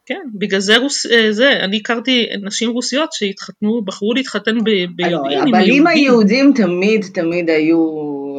[0.05, 4.57] כן, בגלל זה, רוס, אה, זה, אני הכרתי נשים רוסיות שהתחתנו, בחרו להתחתן
[4.95, 7.77] ביודעין אבל אם היהודים תמיד תמיד היו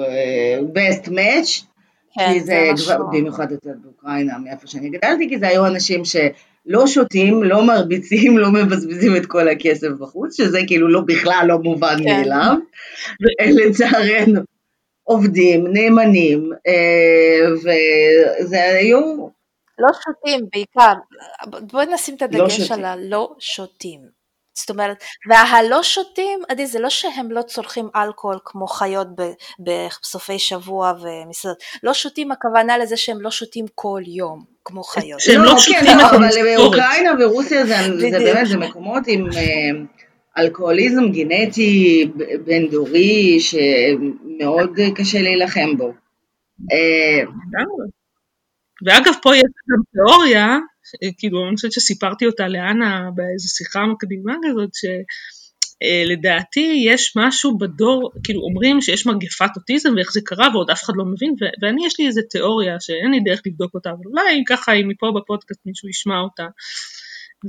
[0.01, 1.68] uh, best match,
[2.15, 6.17] כן, כי זה, זה במיוחד יותר באוקראינה, מאיפה שאני גדלתי, כי זה היו אנשים ש...
[6.67, 11.59] לא שותים, לא מרביצים, לא מבזבזים את כל הכסף בחוץ, שזה כאילו לא בכלל לא
[11.59, 12.05] מובן כן.
[12.05, 12.55] מאליו,
[13.41, 14.41] לצערנו.
[15.09, 19.29] עובדים, נאמנים, אה, וזה היו...
[19.79, 20.93] לא שותים בעיקר,
[21.73, 24.18] בואי נשים את לא הדגש לא על הלא שותים.
[24.59, 29.09] זאת אומרת, והלא שותים, עדי, זה לא שהם לא צורכים אלכוהול כמו חיות
[29.59, 34.59] בסופי שבוע ומסעדות, לא שותים הכוונה לזה שהם לא שותים כל יום.
[34.65, 35.21] כמו חיות.
[35.21, 39.27] שהם לא, לא שותים כן, את אבל באוקראינה ורוסיה זה, זה באמת, זה מקומות עם
[39.37, 39.71] אה,
[40.39, 42.05] אלכוהוליזם גנטי
[42.45, 45.93] בין דורי שמאוד קשה להילחם בו.
[46.73, 47.25] אה,
[48.87, 50.59] ואגב פה יש גם תיאוריה,
[51.19, 54.85] כאילו אני חושבת שסיפרתי אותה לאנה באיזו שיחה מקדימה כזאת, ש...
[55.83, 56.03] אה,
[56.85, 61.05] יש משהו בדור, כאילו אומרים שיש מגפת אוטיזם ואיך זה קרה ועוד אף אחד לא
[61.05, 64.45] מבין ו- ואני יש לי איזה תיאוריה שאין לי דרך לבדוק אותה אבל אולי אם
[64.49, 66.47] ככה אם מפה בפודקאסט מישהו ישמע אותה.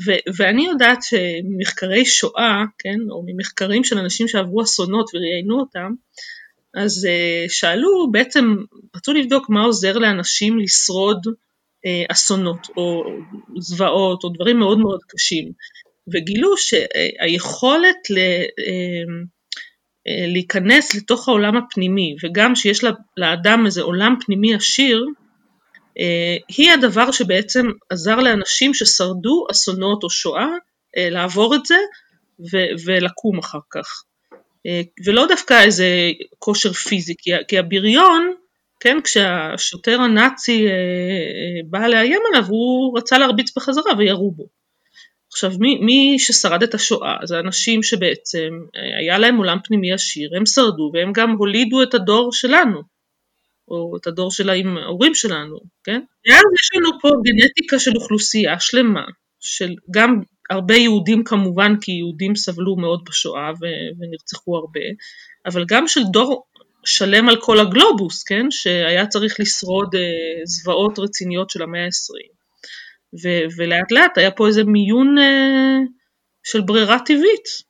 [0.05, 5.93] ו- ואני יודעת שממחקרי שואה, כן, או ממחקרים של אנשים שעברו אסונות וראיינו אותם
[6.75, 8.55] אז uh, שאלו בעצם,
[8.95, 11.27] רצו לבדוק מה עוזר לאנשים לשרוד
[12.11, 13.03] אסונות או
[13.59, 15.51] זוועות או דברים מאוד מאוד קשים
[16.13, 19.23] וגילו שהיכולת ל, אמ,
[20.07, 22.83] אה, להיכנס לתוך העולם הפנימי וגם שיש
[23.17, 25.05] לאדם איזה עולם פנימי עשיר
[25.99, 30.47] אה, היא הדבר שבעצם עזר לאנשים ששרדו אסונות או שואה
[30.97, 31.77] אה, לעבור את זה
[32.51, 34.03] ו- ולקום אחר כך.
[35.05, 35.87] ולא דווקא איזה
[36.39, 37.13] כושר פיזי,
[37.47, 38.33] כי הבריון,
[38.79, 40.65] כן, כשהשוטר הנאצי
[41.69, 44.47] בא לאיים עליו הוא רצה להרביץ בחזרה וירו בו.
[45.31, 50.29] עכשיו מי, מי ששרד את השואה זה אנשים שבעצם אה, היה להם עולם פנימי עשיר,
[50.37, 52.81] הם שרדו והם גם הולידו את הדור שלנו,
[53.67, 56.01] או את הדור של ההורים שלנו, כן?
[56.27, 59.05] ואז יש לנו פה גנטיקה של אוכלוסייה שלמה,
[59.39, 63.51] של גם הרבה יהודים כמובן, כי יהודים סבלו מאוד בשואה
[63.99, 64.85] ונרצחו הרבה,
[65.45, 66.45] אבל גם של דור
[66.85, 68.45] שלם על כל הגלובוס, כן?
[68.51, 72.39] שהיה צריך לשרוד אה, זוועות רציניות של המאה העשרים.
[73.23, 75.77] ו- ולאט לאט היה פה איזה מיון אה,
[76.43, 77.69] של ברירה טבעית.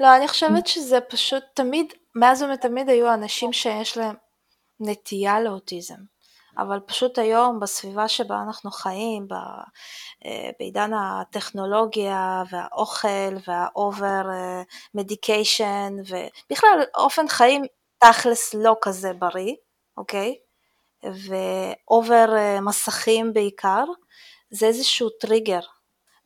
[0.00, 4.14] לא, אני חושבת שזה פשוט תמיד, מאז ומתמיד היו אנשים שיש להם
[4.80, 6.18] נטייה לאוטיזם.
[6.58, 14.22] אבל פשוט היום בסביבה שבה אנחנו חיים, אה, בעידן הטכנולוגיה והאוכל וה over
[14.94, 17.62] medication ובכלל אופן חיים
[17.98, 19.54] תכלס לא כזה בריא,
[19.96, 20.34] אוקיי?
[21.04, 23.84] ו over אה, מסכים בעיקר,
[24.50, 25.60] זה איזשהו טריגר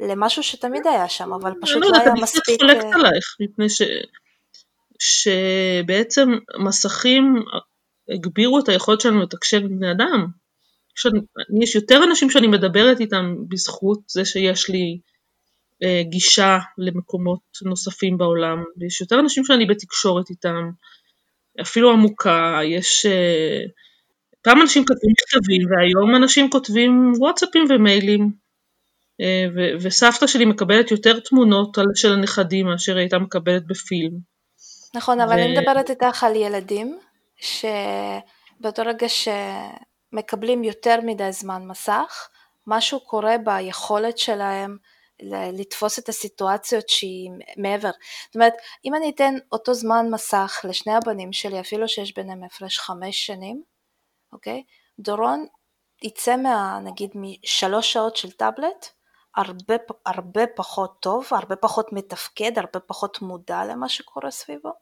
[0.00, 2.42] למשהו שתמיד היה שם, אבל פשוט לא, לא היה מספיק...
[2.48, 3.82] אני קצת חולקת עלייך, מפני ש...
[4.98, 6.28] שבעצם
[6.64, 7.44] מסכים
[8.14, 10.26] הגבירו את היכולת שלנו לתקשר עם בני אדם.
[10.98, 11.06] יש,
[11.62, 14.98] יש יותר אנשים שאני מדברת איתם בזכות זה שיש לי
[15.82, 20.70] אה, גישה למקומות נוספים בעולם, ויש יותר אנשים שאני בתקשורת איתם,
[21.60, 23.06] אפילו עמוקה, יש...
[23.06, 23.60] אה,
[24.42, 28.32] פעם אנשים כתבו מכתבים והיום אנשים כותבים וואטסאפים ומיילים
[29.20, 34.12] אה, ו- וסבתא שלי מקבלת יותר תמונות של הנכדים מאשר היא הייתה מקבלת בפילם.
[34.94, 35.34] נכון, אבל ו...
[35.34, 36.98] אני מדברת איתך על ילדים
[37.40, 42.28] שבאותו רגע שמקבלים יותר מדי זמן מסך,
[42.66, 44.76] משהו קורה ביכולת שלהם
[45.52, 47.90] לתפוס את הסיטואציות שהיא מעבר.
[48.26, 48.52] זאת אומרת,
[48.84, 53.62] אם אני אתן אותו זמן מסך לשני הבנים שלי, אפילו שיש ביניהם הפרש חמש שנים,
[54.32, 54.62] אוקיי?
[54.98, 55.46] דורון
[56.02, 58.88] יצא מה, נגיד, משלוש שעות של טאבלט,
[59.36, 59.74] הרבה,
[60.06, 64.72] הרבה פחות טוב, הרבה פחות מתפקד, הרבה פחות מודע למה שקורה סביבו,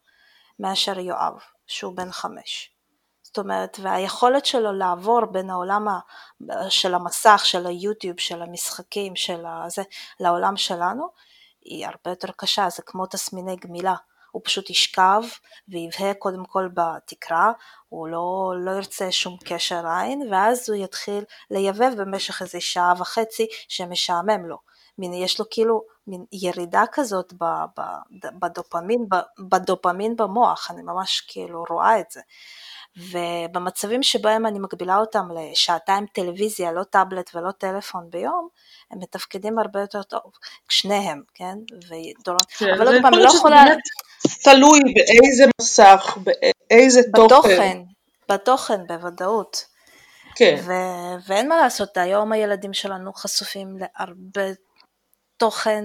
[0.59, 1.35] מאשר יואב,
[1.67, 2.80] שהוא בן חמש.
[3.31, 5.87] זאת אומרת, והיכולת שלו לעבור בין העולם
[6.69, 9.83] של המסך, של היוטיוב, של המשחקים, של הזה,
[10.21, 11.09] לעולם שלנו,
[11.65, 13.95] היא הרבה יותר קשה, זה כמו תסמיני גמילה.
[14.31, 15.23] הוא פשוט ישכב
[15.69, 17.53] ויבהה קודם כל בתקרה,
[17.89, 23.47] הוא לא, לא ירצה שום קשר עין, ואז הוא יתחיל לייבב במשך איזה שעה וחצי
[23.69, 24.59] שמשעמם לו.
[24.99, 27.33] מין, יש לו כאילו מין ירידה כזאת
[28.41, 29.07] בדופמין,
[29.49, 32.21] בדופמין במוח, אני ממש כאילו רואה את זה.
[32.97, 38.49] ובמצבים שבהם אני מגבילה אותם לשעתיים טלוויזיה, לא טאבלט ולא טלפון ביום,
[38.91, 40.33] הם מתפקדים הרבה יותר טוב,
[40.69, 41.55] שניהם, כן?
[41.73, 43.65] ודורון, כן, אבל עוד פעם, לא יכולה...
[44.45, 46.19] תלוי באיזה מסך,
[46.71, 47.25] באיזה תוכן.
[47.25, 47.79] בתוכן,
[48.29, 49.65] בתוכן בוודאות.
[50.37, 50.57] כן.
[50.65, 54.53] ו- ואין מה לעשות, היום הילדים שלנו חשופים להרבה
[55.37, 55.85] תוכן,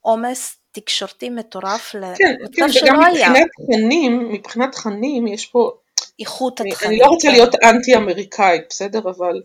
[0.00, 3.26] עומס תקשורתי מטורף כן, למצב כן, שלא היה.
[3.26, 5.72] כן, וגם מבחינת תכנים, מבחינת תכנים יש פה
[6.20, 6.90] איכות התכנים.
[6.90, 8.98] אני לא רוצה להיות אנטי אמריקאית, בסדר?
[8.98, 9.42] אבל...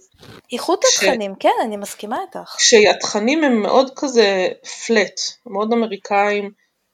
[0.54, 2.56] איכות התכנים, כן, אני מסכימה איתך.
[2.58, 4.48] כשהתכנים הם מאוד כזה
[4.86, 6.52] פלט, מאוד אמריקאים,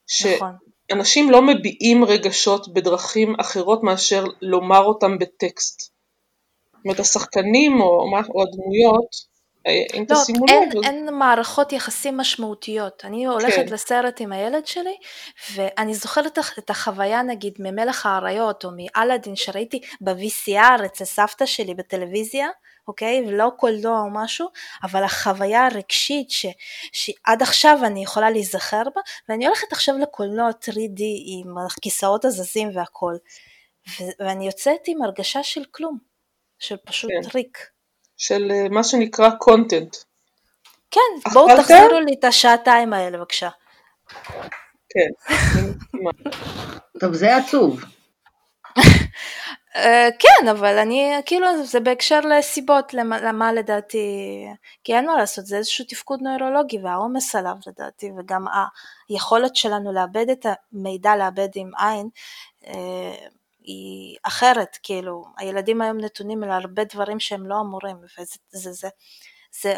[0.07, 1.33] שאנשים נכון.
[1.33, 5.81] לא מביעים רגשות בדרכים אחרות מאשר לומר אותם בטקסט.
[5.81, 7.87] זאת אומרת, השחקנים או,
[8.35, 9.28] או הדמויות,
[10.09, 10.83] לא, אין, לב.
[10.83, 13.05] אין מערכות יחסים משמעותיות.
[13.05, 13.73] אני הולכת כן.
[13.73, 14.97] לסרט עם הילד שלי,
[15.53, 22.47] ואני זוכרת את החוויה נגיד ממלך האריות או מאלאדין שראיתי ב-VCR אצל סבתא שלי בטלוויזיה,
[22.87, 23.23] אוקיי?
[23.27, 24.47] ולא קולנוע או משהו,
[24.83, 26.45] אבל החוויה הרגשית ש,
[26.91, 33.13] שעד עכשיו אני יכולה להיזכר בה, ואני הולכת עכשיו לקולנוע 3D עם הכיסאות הזזים והכל,
[33.89, 35.97] ו- ואני יוצאת עם הרגשה של כלום,
[36.59, 37.29] של פשוט כן.
[37.33, 37.78] ריק.
[38.19, 39.95] של אה, מה שנקרא קונטנט.
[40.91, 43.49] כן, בואו תחזירו לי את השעתיים האלה בבקשה.
[44.89, 45.09] כן,
[46.99, 47.81] טוב, זה עצוב.
[49.75, 53.97] אה, כן, אבל אני, כאילו, זה בהקשר לסיבות, למה, למה לדעתי,
[54.83, 58.45] כי אין מה לעשות, זה איזשהו תפקוד נוירולוגי והעומס עליו לדעתי, וגם
[59.09, 62.09] היכולת שלנו לאבד את המידע, לאבד עם עין,
[62.67, 63.27] אה,
[63.63, 68.89] היא אחרת, כאילו, הילדים היום נתונים על הרבה דברים שהם לא אמורים, וזה זה, זה,
[69.61, 69.73] זה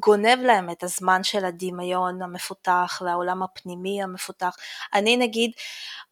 [0.00, 4.56] גונב להם את הזמן של הדמיון המפותח והעולם הפנימי המפותח.
[4.94, 5.50] אני נגיד,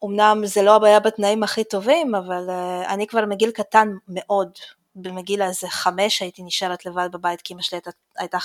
[0.05, 4.51] אמנם זה לא הבעיה בתנאים הכי טובים, אבל uh, אני כבר מגיל קטן מאוד,
[4.95, 8.37] בגיל איזה חמש הייתי נשארת לבד בבית כי אמא שלי הייתה, הייתה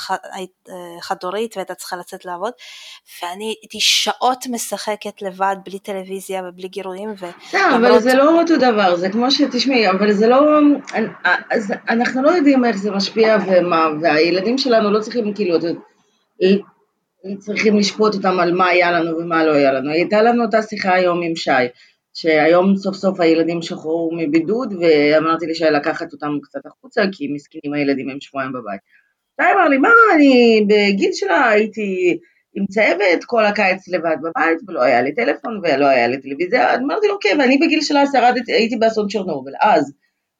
[0.68, 2.52] אה, חד-הורית והייתה צריכה לצאת לעבוד
[3.22, 7.26] ואני הייתי שעות משחקת לבד בלי טלוויזיה ובלי גירויים ו...
[7.54, 10.40] לא, אבל זה לא אותו דבר, זה כמו שתשמעי, אבל זה לא,
[11.50, 15.58] אז אנחנו לא יודעים איך זה משפיע ומה, והילדים שלנו לא צריכים כאילו,
[17.38, 19.90] צריכים לשפוט אותם על מה היה לנו ומה לא היה לנו.
[19.90, 21.50] הייתה לנו אותה שיחה היום עם שי.
[22.20, 28.11] שהיום סוף סוף הילדים שחררו מבידוד ואמרתי לשי לקחת אותם קצת החוצה כי מסכנים הילדים
[28.11, 28.81] הם שבועיים בבית.
[29.40, 32.18] שי אמר לי מה אני בגיל שלה הייתי
[32.54, 37.09] עם צוות כל הקיץ לבד בבית ולא היה לי טלפון ולא היה לי טלוויזיה, אמרתי
[37.09, 39.92] לו כן ואני בגיל שלה שרדתי, הייתי באסון צ'רנובל אז.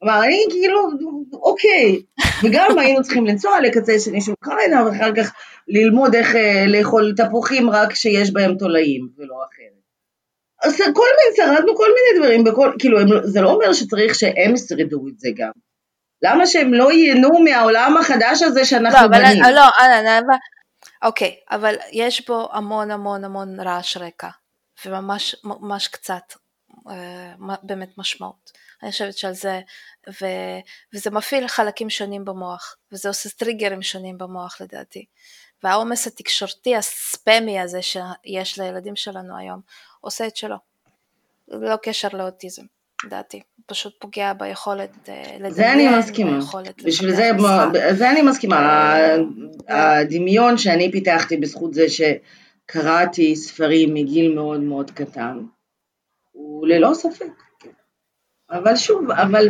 [0.05, 0.88] אמר אני כאילו
[1.33, 2.03] אוקיי
[2.45, 5.35] וגם היינו צריכים לנסוע לקצה שני של אוקראינה ואחר כך
[5.69, 9.78] ללמוד איך אה, לאכול תפוחים רק כשיש בהם תולעים ולא אחרת.
[10.65, 14.54] אז כל מיני, שרדנו כל מיני דברים, בכל, כאילו הם, זה לא אומר שצריך שהם
[14.54, 15.50] ישרדו את זה גם.
[16.23, 19.44] למה שהם לא ייהנו מהעולם החדש הזה שאנחנו לא, בנים?
[19.44, 20.37] אבל, לא, לא, לא,
[21.02, 24.29] אוקיי, אבל יש בו המון המון המון רעש רקע,
[24.87, 26.35] וממש ממש קצת
[26.90, 28.52] אה, באמת משמעות.
[28.83, 29.61] אני חושבת שעל זה,
[30.09, 30.27] ו,
[30.94, 35.04] וזה מפעיל חלקים שונים במוח, וזה עושה טריגרים שונים במוח לדעתי.
[35.63, 39.61] והעומס התקשורתי הספמי הזה שיש לילדים שלנו היום,
[40.01, 40.57] עושה את שלו.
[41.49, 42.63] ללא קשר לאוטיזם,
[43.05, 43.42] לדעתי.
[43.67, 45.53] פשוט פוגע ביכולת אה, לדמיין.
[45.53, 46.38] זה אני מסכימה.
[46.85, 47.31] בשביל זה,
[47.92, 48.96] זה אני מסכימה.
[49.69, 52.01] הדמיון שאני פיתחתי בזכות זה ש...
[52.71, 55.38] קראתי ספרים מגיל מאוד מאוד קטן,
[56.33, 57.33] הוא ללא ספק.
[58.51, 59.49] אבל שוב, אבל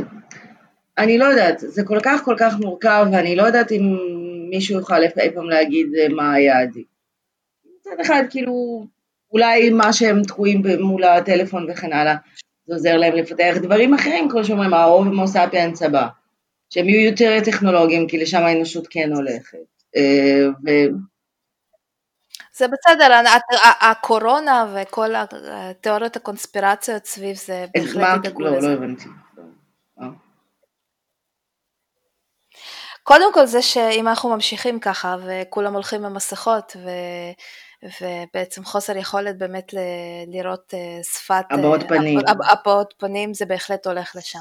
[0.99, 3.97] אני לא יודעת, זה כל כך כל כך מורכב, ואני לא יודעת אם
[4.51, 6.87] מישהו יוכל אי פעם להגיד אה, מה היה עדיף.
[7.81, 8.87] מצד אחד, כאילו,
[9.33, 12.17] אולי מה שהם תקועים מול הטלפון וכן הלאה,
[12.67, 16.07] זה עוזר להם לפתח דברים אחרים, כמו שאומרים, ההומו ספיאנס הבא,
[16.71, 19.59] שהם יהיו יותר טכנולוגיים, כי לשם האנושות כן הולכת.
[19.97, 20.69] אה, ו...
[22.57, 23.23] זה בסדר,
[23.81, 28.67] הקורונה וכל התיאוריות הקונספירציות סביב זה בהחלט ידאגו לזה.
[28.67, 29.09] לא, לא הבנתי.
[30.01, 30.09] אה.
[33.03, 36.89] קודם כל זה שאם אנחנו ממשיכים ככה וכולם הולכים עם מסכות ו...
[37.83, 39.79] ובעצם חוסר יכולת באמת ל-
[40.27, 41.45] לראות uh, שפת...
[41.51, 42.19] הבעות uh, פנים.
[42.53, 44.39] הבעות פנים זה בהחלט הולך לשם.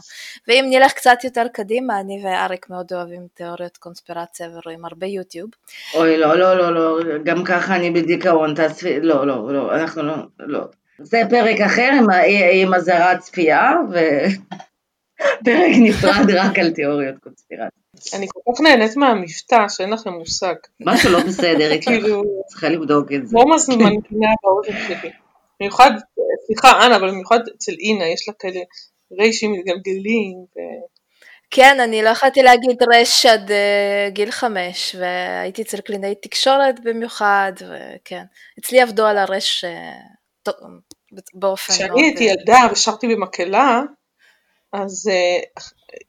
[0.47, 5.49] ואם נלך קצת יותר קדימה, אני ואריק מאוד אוהבים תיאוריות קונספירציה ורואים הרבה יוטיוב.
[5.93, 10.15] אוי, לא, לא, לא, לא, גם ככה אני בדיכאון, תעשי, לא, לא, לא, אנחנו לא,
[10.39, 10.63] לא.
[10.99, 12.07] זה פרק אחר עם,
[12.51, 17.86] עם אזהרת צפייה, ופרק נפרד רק על תיאוריות קונספירציה.
[18.14, 20.56] אני כל כך נהנית מהמבטא שאין לכם מושג.
[20.80, 23.38] משהו לא בסדר איתך, כאילו, צריכה לבדוק את זה.
[23.38, 25.12] כמו מנגינה באוזן שלי.
[25.60, 25.91] במיוחד,
[26.45, 28.60] סליחה אנה, אבל במיוחד אצל אינה, יש לה כאלה
[29.20, 30.45] ריישים מתגלגלים.
[31.52, 37.52] כן, אני לא יכולתי להגיד רש עד uh, גיל חמש, והייתי אצל קלינאי תקשורת במיוחד,
[37.56, 38.24] וכן.
[38.60, 40.52] אצלי עבדו על הרש uh,
[41.34, 41.74] באופן...
[41.74, 43.82] כשאני הייתי ילדה ושרתי במקהלה,
[44.84, 45.63] אז uh,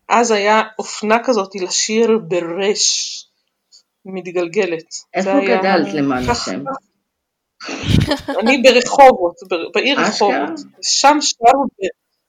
[0.08, 3.24] אז היה אופנה כזאת לשיר ברש
[4.04, 4.94] מתגלגלת.
[5.14, 6.60] איפה גדלת למען השם?
[8.40, 9.34] אני ברחובות,
[9.74, 10.60] בעיר רחובות.
[10.82, 11.64] שם שרו,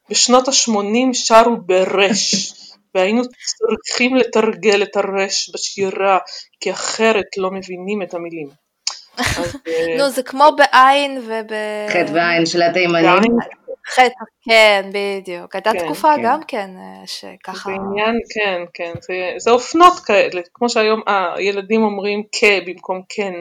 [0.09, 2.53] בשנות ה-80 שרו ברש.
[2.95, 6.17] והיינו צריכים לתרגל את הרש בשירה,
[6.59, 8.49] כי אחרת לא מבינים את המילים.
[9.99, 11.47] נו, זה כמו בעין וב...
[11.89, 13.37] חטא ועין של התימנים.
[13.89, 15.55] חטא, כן, בדיוק.
[15.55, 16.21] הייתה כן, תקופה כן.
[16.23, 17.69] גם כן אה, שככה...
[17.69, 18.93] זה עניין, כן, כן.
[19.01, 23.33] זה, זה אופנות כאלה, כמו שהיום הילדים אומרים כ במקום כן.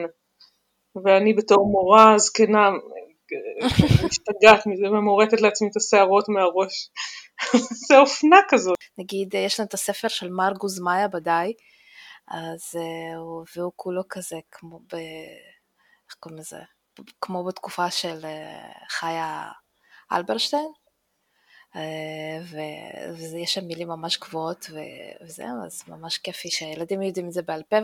[1.05, 2.69] ואני בתור מורה זקנה
[4.05, 6.89] משתגעת מזה ומורטת לעצמי את השערות מהראש.
[7.87, 8.77] זה אופנה כזאת.
[8.97, 11.53] נגיד, יש לנו את הספר של מרגוז מאיה בדי,
[12.27, 13.21] אז, אה,
[13.55, 14.95] והוא כולו כזה כמו ב...
[16.09, 16.57] איך קוראים לזה?
[17.21, 19.51] כמו בתקופה של אה, חיה
[20.11, 20.71] אלברשטיין,
[21.75, 21.81] אה,
[23.15, 24.65] ויש שם מילים ממש גבוהות
[25.21, 27.77] וזהו, אז ממש כיפי שהילדים יודעים את זה בעל פה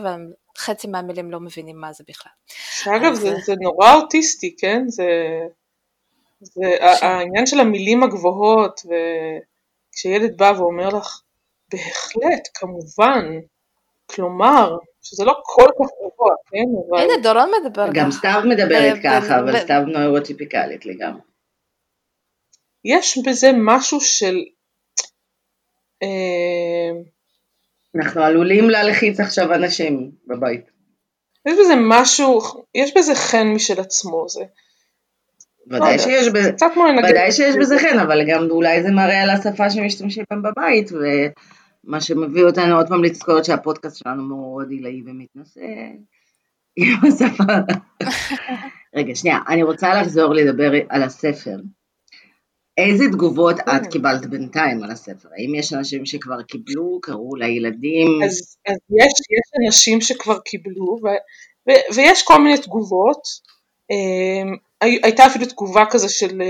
[0.56, 2.32] וחצי מהמילים לא מבינים מה זה בכלל.
[2.46, 4.82] שאגב, זה, זה נורא אוטיסטי, כן?
[4.88, 5.08] זה,
[6.40, 7.02] זה ש...
[7.02, 11.20] העניין של המילים הגבוהות, וכשילד בא ואומר לך,
[11.72, 13.24] בהחלט, כמובן,
[14.06, 16.64] כלומר, שזה לא כל כך גבוה, כן?
[16.88, 17.00] אבל...
[17.00, 21.20] הנה, דורון מדבר גם סתיו מדברת ככה, אבל סתיו נוירוטיפיקלית לגמרי.
[22.86, 24.36] יש בזה משהו של...
[26.02, 27.00] אה,
[27.94, 30.70] אנחנו עלולים להלחיץ עכשיו אנשים בבית.
[31.46, 32.40] יש בזה משהו,
[32.74, 34.44] יש בזה חן משל עצמו, זה...
[35.66, 36.52] ודאי שיש, בזה,
[37.08, 42.00] ודאי שיש בזה חן, אבל גם אולי זה מראה על השפה שמשתמשים בהם בבית, ומה
[42.00, 45.60] שמביא אותנו עוד פעם לזכור שהפודקאסט שלנו מאוד עילאי ומתנשא
[46.76, 47.52] עם השפה.
[48.96, 51.56] רגע, שנייה, אני רוצה לחזור לדבר על הספר.
[52.78, 53.90] איזה תגובות את כן.
[53.90, 55.28] קיבלת בינתיים על הספר?
[55.38, 58.22] האם יש אנשים שכבר קיבלו, קראו לילדים?
[58.24, 61.06] אז, אז יש, יש אנשים שכבר קיבלו, ו,
[61.68, 63.20] ו, ויש כל מיני תגובות.
[63.90, 66.42] אמ, הייתה אפילו תגובה כזה של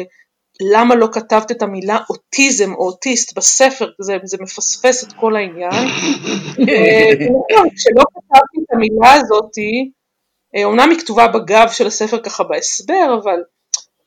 [0.72, 5.70] למה לא כתבת את המילה אוטיזם או אוטיסט בספר, זה, זה מפספס את כל העניין.
[6.68, 9.90] אה, נכון, כשלא כתבתי את המילה הזאתי,
[10.64, 13.40] אומנם היא כתובה בגב של הספר ככה בהסבר, אבל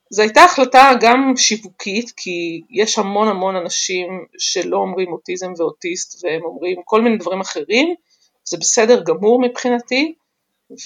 [0.09, 6.41] זו הייתה החלטה גם שיווקית, כי יש המון המון אנשים שלא אומרים אוטיזם ואוטיסט והם
[6.43, 7.95] אומרים כל מיני דברים אחרים,
[8.43, 10.13] זה בסדר גמור מבחינתי,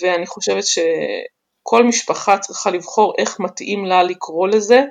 [0.02, 4.82] ואני חושבת שכל משפחה צריכה לבחור איך מתאים לה לקרוא לזה,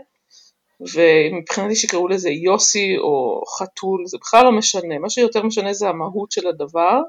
[0.95, 6.33] ומבחינתי שקראו לזה יוסי או חתול, זה בכלל לא משנה, מה שיותר משנה זה המהות
[6.33, 7.01] של הדבר,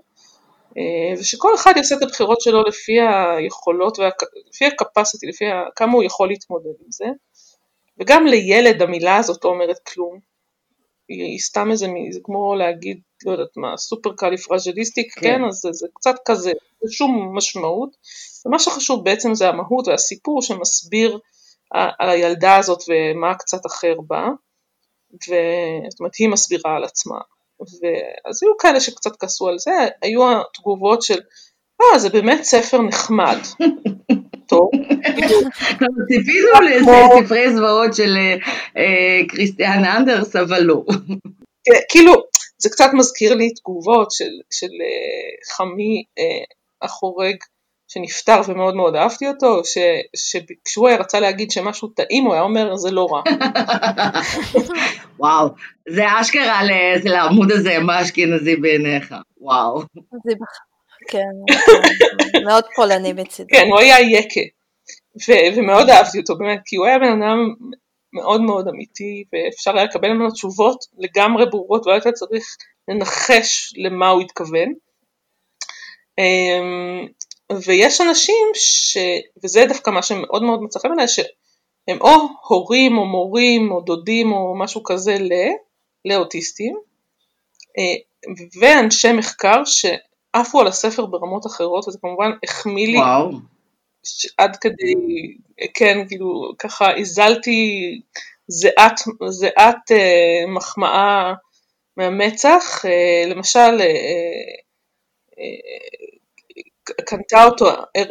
[1.19, 3.97] ושכל אחד יעשה את הבחירות שלו לפי היכולות,
[4.49, 5.45] לפי הקפסיטי, לפי
[5.75, 7.05] כמה הוא יכול להתמודד עם זה.
[7.97, 10.19] וגם לילד המילה הזאת לא אומרת כלום.
[11.09, 15.87] היא סתם איזה, זה כמו להגיד, לא יודעת מה, supercalifragilistic, כן, כן אז זה, זה
[15.93, 16.51] קצת כזה,
[16.81, 17.89] זה שום משמעות.
[18.45, 21.19] ומה שחשוב בעצם זה המהות והסיפור שמסביר
[21.71, 24.27] על הילדה הזאת ומה קצת אחר בה,
[25.13, 27.17] וזאת אומרת היא מסבירה על עצמה.
[27.81, 31.19] ואז היו כאלה שקצת כעסו על זה, היו התגובות של,
[31.81, 33.37] אה, זה באמת ספר נחמד.
[34.43, 34.69] אותו.
[36.07, 38.17] ציפינו לספרי זוועות של
[38.77, 40.83] אה, כריסטיאן אנדרס, אבל לא.
[41.89, 42.13] כאילו,
[42.57, 44.11] זה קצת מזכיר לי תגובות
[44.51, 44.69] של
[45.55, 46.03] חמי
[46.81, 47.35] החורג
[47.87, 49.61] שנפטר ומאוד מאוד אהבתי אותו,
[50.15, 53.21] שכשהוא היה רצה להגיד שמשהו טעים הוא היה אומר זה לא רע.
[55.19, 55.47] וואו,
[55.89, 56.61] זה אשכרה
[57.03, 59.81] לעמוד הזה, מה אשכנזי בעיניך, וואו.
[61.07, 61.19] כן,
[62.47, 63.49] מאוד פולני מצידי.
[63.49, 64.41] כן, הוא היה יקה,
[65.55, 67.53] ומאוד אהבתי אותו באמת, כי הוא היה בן אדם
[68.13, 72.43] מאוד מאוד אמיתי, ואפשר היה לקבל ממנו תשובות לגמרי ברורות, ולא היית צריך
[72.87, 74.73] לנחש למה הוא התכוון.
[77.51, 78.97] ויש אנשים, ש...
[79.43, 82.11] וזה דווקא מה שמאוד מאוד מצא חן בעיניי, שהם או
[82.47, 85.31] הורים או מורים או דודים או משהו כזה ל...
[86.05, 86.75] לאוטיסטים,
[87.77, 87.95] אה,
[88.59, 93.31] ואנשי מחקר שעפו על הספר ברמות אחרות, וזה כמובן החמיא לי וואו.
[94.37, 94.93] עד כדי,
[95.73, 97.81] כן, כאילו, ככה הזלתי
[98.47, 101.33] זיעת, זיעת אה, מחמאה
[101.97, 103.85] מהמצח, אה, למשל, אה,
[105.39, 106.12] אה,
[107.05, 107.65] קנתה אותו,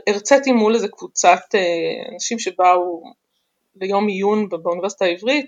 [0.06, 3.02] הרציתי מול איזה קבוצת אה, אנשים שבאו
[3.80, 5.46] ליום עיון באוניברסיטה העברית,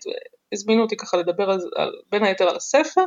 [0.52, 3.04] הזמינו אותי ככה לדבר על, על, בין היתר על הספר,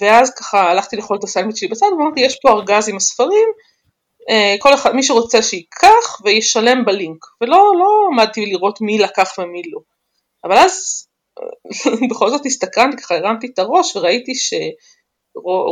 [0.00, 3.48] ואז ככה הלכתי לאכול את הסנדוויץ' שלי בצד, ואמרתי יש פה ארגז עם הספרים,
[4.30, 9.62] אה, כל אחד, מי שרוצה שייקח וישלם בלינק, ולא לא עמדתי לראות מי לקח ומי
[9.72, 9.80] לא,
[10.44, 11.06] אבל אז
[12.10, 14.54] בכל זאת הסתכרנתי, ככה הרמתי את הראש וראיתי ש...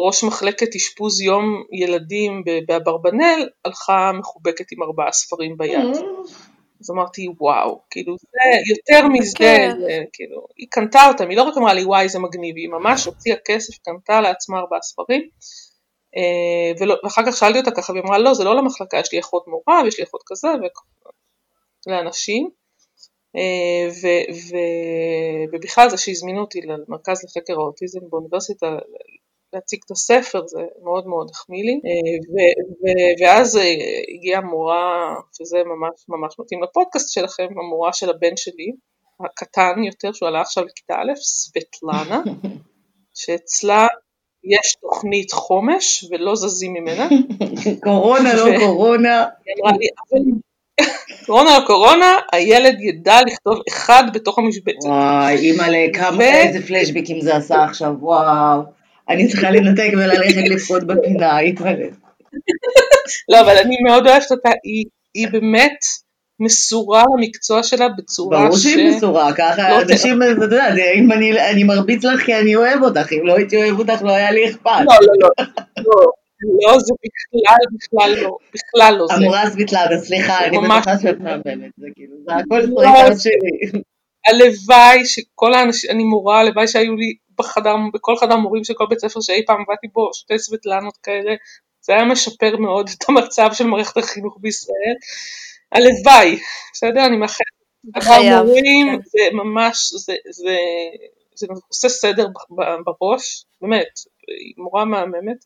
[0.06, 5.94] ראש מחלקת אשפוז יום ילדים באברבנל הלכה מחובקת עם ארבעה ספרים ביד.
[5.94, 6.28] Mm.
[6.80, 8.26] אז אמרתי וואו, כאילו זה
[8.76, 9.70] יותר מזה, כן.
[9.80, 13.04] זה, כאילו, היא קנתה אותם, היא לא רק אמרה לי וואי זה מגניב, היא ממש
[13.04, 15.28] הוציאה כסף, קנתה לעצמה ארבעה ספרים,
[16.16, 19.20] אה, ולא, ואחר כך שאלתי אותה ככה, והיא אמרה לא זה לא למחלקה, יש לי
[19.20, 20.48] אחות מורה ויש לי אחות כזה,
[21.86, 22.50] לאנשים,
[23.36, 24.56] אה, ו, ו,
[25.52, 28.76] ובכלל זה שהזמינו אותי למרכז לחקר האוטיזם באוניברסיטה
[29.52, 32.36] להציג את הספר, זה מאוד מאוד החמיא לי, אה,
[33.20, 33.74] ואז אה,
[34.14, 38.72] הגיעה מורה, שזה ממש ממש מתאים לפודקאסט שלכם, המורה של הבן שלי,
[39.24, 42.22] הקטן יותר, שהוא עלה עכשיו לכיתה א', סבטלנה,
[43.20, 43.86] שאצלה
[44.44, 47.08] יש תוכנית חומש ולא זזים ממנה.
[47.84, 49.24] קורונה, לא קורונה.
[51.26, 54.88] קורונה לא קורונה, הילד ידע לכתוב אחד בתוך המשבצת.
[54.88, 58.77] וואי, אימא'לה, כמה, איזה פלשביקים זה עשה עכשיו, וואו.
[59.08, 61.86] אני צריכה לנתק וללכת לפחות בפינה, התמלא.
[63.28, 64.84] לא, אבל אני מאוד אוהבת אותה, היא,
[65.14, 65.78] היא באמת
[66.40, 68.42] מסורה למקצוע שלה בצורה ש...
[68.42, 72.56] ברור שהיא מסורה, ככה לא אנשים, אתה יודע, אם אני, אני מרביץ לך כי אני
[72.56, 74.70] אוהב אותך, אם לא הייתי אוהב אותך לא היה לי אכפת.
[74.84, 75.44] לא, לא, לא,
[75.76, 76.12] לא,
[76.66, 79.14] לא, זה בכלל, בכלל לא, בכלל לא זה.
[79.14, 83.80] המורה סביטלדה, סליחה, אני בטוחה שאת מהממת, זה כאילו, זה הכל לא, שלי.
[84.28, 88.98] הלוואי שכל האנשים, אני מורה, הלוואי שהיו לי בחדר, בכל חדר מורים של כל בית
[88.98, 91.34] ספר שאי פעם עבדתי בו שתי סבטלנות כאלה,
[91.80, 94.94] זה היה משפר מאוד את המצב של מערכת החינוך בישראל.
[95.72, 96.38] הלוואי,
[96.72, 97.06] בסדר?
[97.06, 97.46] אני מאחלת.
[97.98, 98.46] חייב.
[98.46, 99.02] מורים כן.
[99.04, 100.56] זה ממש, זה, זה,
[101.34, 102.26] זה עושה סדר
[102.84, 103.88] בראש, באמת,
[104.28, 105.44] היא מורה מהממת.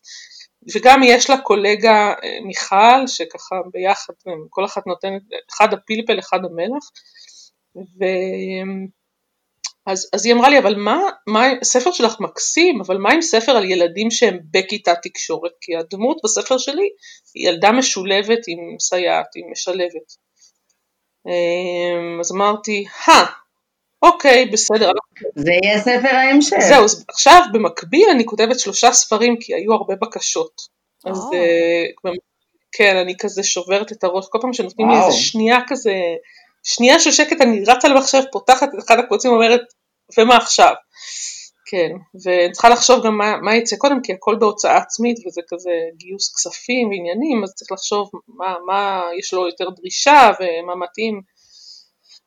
[0.75, 4.13] וגם יש לה קולגה אה, מיכל, שככה ביחד,
[4.49, 5.21] כל אחת נותנת,
[5.53, 6.89] אחד הפלפל, אחד המלח.
[7.75, 8.03] ו...
[9.85, 13.51] אז, אז היא אמרה לי, אבל מה, מה, ספר שלך מקסים, אבל מה עם ספר
[13.51, 15.51] על ילדים שהם בכיתת תקשורת?
[15.61, 16.89] כי הדמות בספר שלי
[17.35, 20.15] היא ילדה משולבת עם סייעת, היא משלבת.
[21.27, 23.25] אמ, אז אמרתי, הא,
[24.01, 24.91] אוקיי, בסדר.
[25.35, 26.59] זה יהיה ספר ההמשך.
[26.59, 30.61] זהו, אז עכשיו במקביל אני כותבת שלושה ספרים, כי היו הרבה בקשות.
[31.05, 32.09] אז oh.
[32.71, 35.93] כן, אני כזה שוברת את הראש, כל פעם שנותנים לי איזה שנייה כזה,
[36.63, 39.61] שנייה של שקט אני רצה למחשב, פותחת את אחד הקבוצים ואומרת,
[40.17, 40.73] ומה עכשיו?
[41.65, 41.89] כן,
[42.23, 46.35] ואני צריכה לחשוב גם מה, מה יצא קודם, כי הכל בהוצאה עצמית וזה כזה גיוס
[46.35, 51.21] כספים ועניינים, אז צריך לחשוב מה, מה יש לו יותר דרישה ומה מתאים.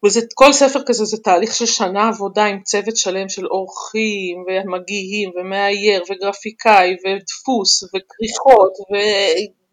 [0.04, 5.30] וזה, כל ספר כזה זה תהליך של שנה עבודה עם צוות שלם של אורחים ומגיהים
[5.36, 8.72] ומאייר וגרפיקאי ודפוס וכריכות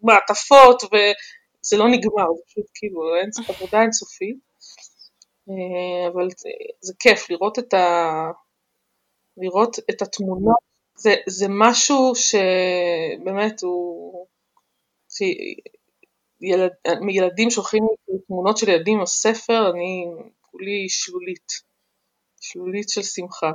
[0.03, 4.52] ומעטפות וזה לא נגמר, זה פשוט כאילו אין עבודה אינסופית.
[5.49, 6.49] אה, אבל זה,
[6.81, 8.31] זה כיף לראות את, ה,
[9.37, 10.59] לראות את התמונות,
[10.95, 14.25] זה, זה משהו שבאמת הוא,
[16.41, 16.71] ילד,
[17.09, 17.83] ילדים שולחים
[18.27, 20.05] תמונות של ילדים בספר, אני
[20.41, 21.51] כולי שלולית,
[22.41, 23.51] שלולית של שמחה.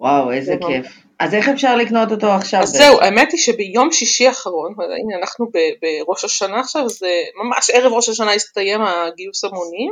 [0.00, 0.86] וואו, איזה כיף.
[1.18, 2.60] אז איך אפשר לקנות אותו עכשיו?
[2.62, 5.46] אז זהו, האמת היא שביום שישי האחרון, הנה אנחנו
[5.82, 7.10] בראש השנה עכשיו, זה
[7.44, 9.88] ממש ערב ראש השנה הסתיים הגיוס המוני,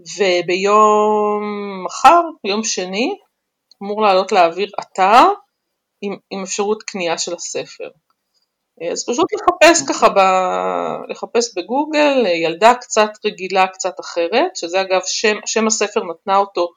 [0.00, 1.42] וביום
[1.84, 3.18] מחר, יום שני,
[3.82, 5.28] אמור לעלות לאוויר אתר
[6.00, 7.88] עם, עם אפשרות קנייה של הספר.
[8.92, 10.18] אז פשוט לחפש ככה, ב...
[11.08, 16.68] לחפש בגוגל, ילדה קצת רגילה, קצת אחרת, שזה אגב שם, שם הספר נתנה אותו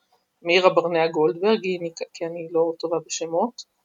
[0.41, 1.59] מאירה ברנע גולדברג,
[2.13, 3.76] כי אני לא טובה בשמות.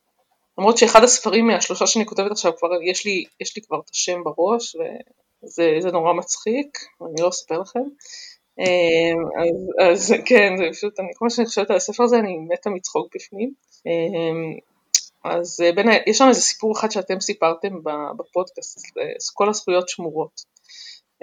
[0.59, 4.24] למרות שאחד הספרים מהשלושה שאני כותבת עכשיו, כבר יש לי, יש לי כבר את השם
[4.24, 7.85] בראש, וזה זה נורא מצחיק, אני לא אספר לכם.
[8.61, 12.37] אה, אז, אז כן, זה פשוט, אני, כל מה שאני חושבת על הספר הזה, אני
[12.39, 13.53] מתה מצחוק בפנים.
[13.87, 14.61] אה,
[15.25, 18.79] אז אה, בין, ה- יש שם איזה סיפור אחד שאתם סיפרתם ב- בפודקאסט,
[19.21, 20.41] אז כל הזכויות שמורות.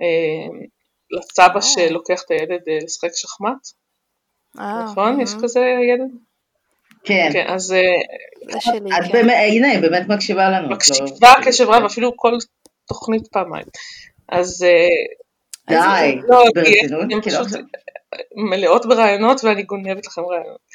[0.02, 0.58] אה,
[1.12, 1.62] לסבא וואו.
[1.62, 3.68] שלוקח את הילד אה, לשחק שחמט,
[4.60, 5.22] אה, נכון?
[5.22, 6.12] יש אה, כזה ילד?
[7.04, 7.30] כן.
[7.34, 7.80] כן, אז אה,
[8.58, 9.12] את כן.
[9.12, 10.66] באמת, הנה, היא באמת מקשיבה לנו.
[10.66, 12.34] את לא- מקשיבה קשב רב, אפילו כל
[12.88, 13.66] תוכנית פעמיים.
[14.30, 14.88] אז אה,
[15.70, 17.02] די, לא, כי ברצינות?
[17.12, 17.66] הן כאילו פשוט
[18.36, 20.68] מלאות ברעיונות ואני גונבת לכם רעיונות.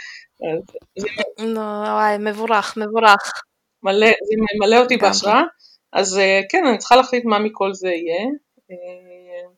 [1.39, 3.43] נו, וואי, מבורך, מבורך.
[3.83, 4.97] מלא, זה ממלא אותי.
[4.97, 5.43] בהשראה.
[5.93, 8.25] אז אה, כן, אני צריכה להחליט מה מכל זה יהיה.
[8.71, 9.49] אה,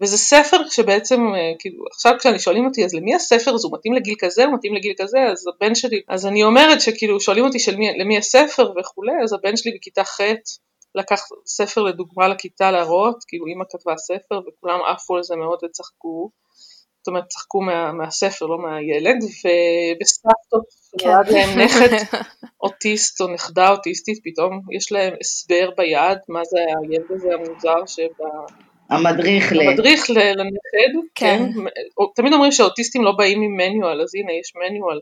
[0.00, 3.68] וזה ספר שבעצם, אה, כאילו, עכשיו כשאני שואלים אותי, אז למי הספר הזה?
[3.68, 4.44] הוא מתאים לגיל כזה?
[4.44, 5.18] הוא מתאים לגיל כזה?
[5.32, 9.32] אז הבן שלי, אז אני אומרת שכאילו, שואלים אותי של מי, למי הספר וכולי, אז
[9.32, 10.20] הבן שלי בכיתה ח'
[10.94, 16.30] לקח ספר לדוגמה לכיתה להראות, כאילו אימא כתבה ספר וכולם עפו על זה מאוד וצחקו.
[17.00, 20.64] זאת אומרת, צחקו מה, מהספר, לא מהילד, ובסבתות
[21.00, 21.32] שנולד כן.
[21.32, 22.18] להם נכד
[22.62, 28.24] אוטיסט או נכדה אוטיסטית, פתאום יש להם הסבר ביד, מה זה הילד הזה המוזר שב...
[28.90, 29.60] המדריך ל...
[29.60, 31.38] המדריך ל- לנכד, כן.
[31.54, 31.64] כן,
[32.14, 35.00] תמיד אומרים שהאוטיסטים לא באים עם מניואל, אז הנה יש מניואל.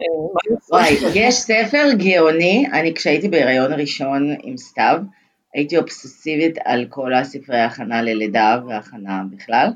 [0.00, 0.56] אה?
[0.70, 4.98] וואי, יש ספר גאוני, אני כשהייתי בהיריון הראשון עם סתיו,
[5.54, 9.68] הייתי אובססיבית על כל הספרי ההכנה ללידה והכנה בכלל.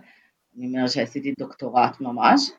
[0.58, 2.50] אני אומרת שעשיתי דוקטורט ממש.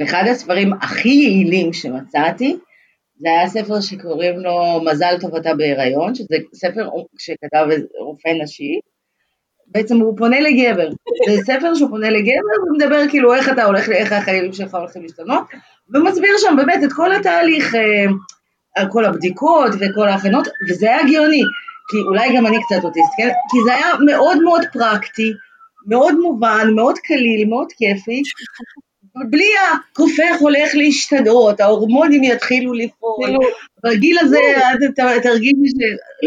[0.00, 2.56] ואחד הספרים הכי יעילים שמצאתי,
[3.16, 6.88] זה היה ספר שקוראים לו מזל טוב אתה בהיריון, שזה ספר
[7.18, 7.66] שכתב
[8.00, 8.80] רופא נשי,
[9.66, 10.90] בעצם הוא פונה לגבר,
[11.28, 15.44] זה ספר שהוא פונה לגבר ומדבר כאילו איך אתה הולך, איך החיים שלך הולכים להשתנות,
[15.94, 18.04] ומסביר שם באמת את כל התהליך, אה,
[18.76, 21.42] על כל הבדיקות וכל ההכנות, וזה היה גאוני,
[21.90, 23.28] כי אולי גם אני קצת אוטיסט, כן?
[23.50, 25.32] כי זה היה מאוד מאוד פרקטי,
[25.86, 28.22] מאוד מובן, מאוד קליל, מאוד כיפי,
[29.30, 33.40] בלי הכופך הולך להשתנות, ההורמונים יתחילו לפעול, כאילו,
[33.84, 34.38] בגיל הזה
[34.96, 35.80] ת- תרגישי ש...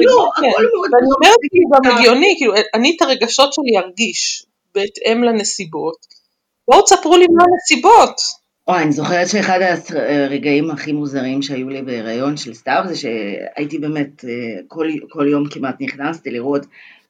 [0.06, 0.48] לא, כן.
[0.48, 2.00] הכל מאוד ואני אומרת כאילו גם אה.
[2.00, 4.46] הגיוני, כאילו אני את הרגשות שלי ארגיש
[4.76, 5.96] בהתאם לנסיבות.
[6.68, 8.43] בואו תספרו לי מה הנסיבות.
[8.68, 9.60] אוי, אני זוכרת שאחד
[9.96, 14.30] הרגעים הכי מוזרים שהיו לי בהיריון של סתיו זה שהייתי באמת, אה,
[14.68, 16.66] כל, כל יום כמעט נכנסתי לראות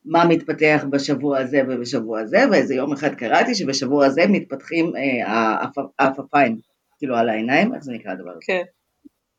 [0.05, 5.27] מה מתפתח בשבוע הזה ובשבוע הזה, ואיזה יום אחד קראתי שבשבוע הזה מתפתחים אה,
[5.63, 6.57] העפ- העפעפיים,
[6.97, 8.39] כאילו על העיניים, איך זה נקרא הדבר הזה?
[8.45, 8.61] כן,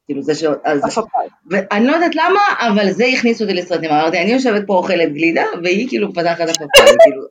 [0.06, 0.44] כאילו זה ש...
[0.64, 0.98] אז.
[1.50, 3.90] ואני לא יודעת למה, אבל זה הכניס אותי לסרטים.
[3.90, 7.22] אמרתי, אני יושבת פה אוכלת גלידה, והיא כאילו מפתחת עפעפיים, כאילו.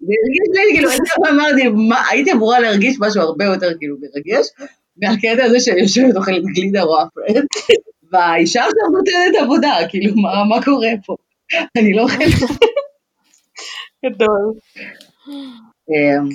[0.00, 4.46] זה הרגיש לי, כאילו, אני אמרתי, מה, הייתי אמורה להרגיש משהו הרבה יותר כאילו מרגש,
[5.02, 7.44] מהקטע הזה שאני יושבת אוכלת גלידה או אפרד,
[8.12, 11.16] והאישה עכשיו נותנת עבודה, כאילו, מה, מה קורה פה?
[11.78, 12.58] אני לא אוכלת.
[14.04, 14.52] גדול.
[15.90, 16.28] אמ,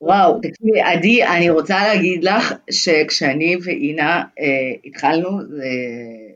[0.00, 6.34] וואו, תקשיבי, עדי, אני רוצה להגיד לך שכשאני ואינה אה, התחלנו אה,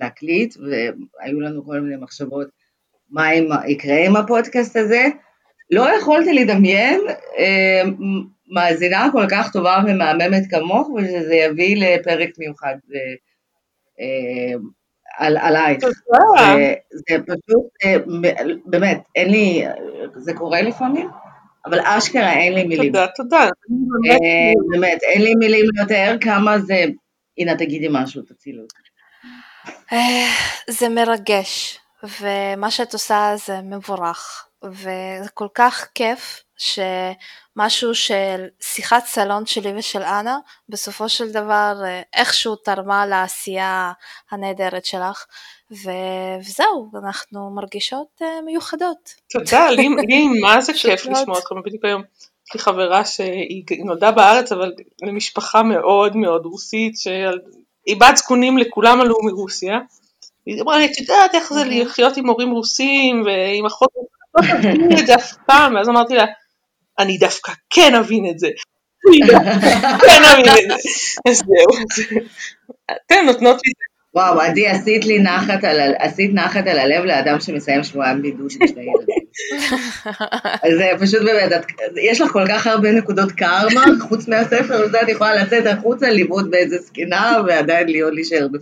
[0.00, 2.48] להקליט, והיו לנו כל מיני מחשבות
[3.10, 5.04] מה עם, יקרה עם הפודקאסט הזה,
[5.70, 7.00] לא יכולתי לדמיין
[7.38, 7.82] אה,
[8.50, 13.00] מאזינה כל כך טובה ומהממת כמוך, ושזה יביא לפרק מיוחד אה,
[14.00, 14.58] אה,
[15.18, 15.80] על, עלייך.
[15.80, 17.96] זה, זה פשוט, אה,
[18.66, 19.64] באמת, אין לי,
[20.16, 21.08] זה קורה לפעמים,
[21.66, 22.92] אבל אשכרה אין לי מילים.
[22.92, 23.48] תודה, תודה.
[23.68, 26.84] באמת- אה, באמת, אין לי מילים לתאר כמה זה,
[27.38, 28.74] הנה תגידי משהו, תצילו אותי.
[29.92, 30.26] אה,
[30.70, 31.78] זה מרגש,
[32.20, 40.02] ומה שאת עושה זה מבורך, וזה כל כך כיף שמשהו של שיחת סלון שלי ושל
[40.02, 40.38] אנה,
[40.68, 43.92] בסופו של דבר אה, איכשהו תרמה לעשייה
[44.30, 45.24] הנהדרת שלך,
[45.72, 49.14] ו- וזהו, אנחנו מרגישות אה, מיוחדות.
[49.30, 51.06] תודה, לי לי מה זה כיף.
[51.06, 52.02] לשמוע אתכם, בדיוק היום
[52.48, 59.00] יש לי חברה שהיא נולדה בארץ, אבל למשפחה מאוד מאוד רוסית, שהיא בת זקונים, לכולם
[59.00, 59.78] עלו מרוסיה.
[60.46, 61.84] היא אמרה לי, את יודעת איך זה אוקיי.
[61.84, 63.88] לחיות עם הורים רוסים ועם אחות,
[64.34, 66.24] לא תביני את זה אף פעם, ואז אמרתי לה,
[66.98, 68.48] אני דווקא כן אבין את זה.
[71.28, 71.84] אז זהו.
[73.06, 73.72] אתן נותנות לי
[74.14, 78.66] וואו, עדי, עשית לי נחת על, עשית נחת על הלב לאדם שמסיים שבועיים בידוד עם
[78.68, 79.24] שני ילדים.
[80.78, 81.66] זה פשוט באמת, את,
[82.02, 86.46] יש לך כל כך הרבה נקודות קרמה, חוץ מהספר, וזה את יכולה לצאת החוצה, לבעוט
[86.50, 88.58] באיזה זקנה, ועדיין להיות להישאר זה.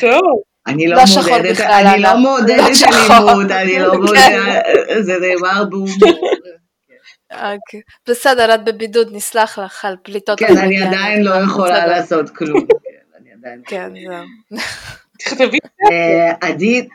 [0.00, 0.42] טוב.
[0.66, 2.18] אני לא לא מעודדת, אני לא אגב.
[2.18, 3.30] מעודדת לא שחור.
[3.30, 3.94] אלימות, אני לא.
[3.94, 4.64] מעודדת,
[5.00, 6.20] זה נאמר בהומור.
[7.32, 7.80] אוקיי.
[8.08, 10.82] בסדר, את בבידוד, נסלח לך על פליטות כן, אני.
[10.82, 11.86] עדיין לא יכולה.
[11.86, 12.66] לעשות כלום.
[12.84, 14.58] כן, אני עדיין כן, זהו.
[15.18, 15.58] תכתבי.
[15.90, 16.88] אה, עדי,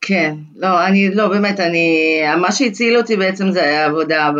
[0.00, 4.30] כן, לא, אני, לא, באמת, אני, מה שהציל אותי בעצם זה היה עבודה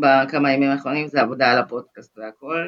[0.00, 2.66] בכמה ימים האחרונים, זה עבודה על הפודקאסט והכל,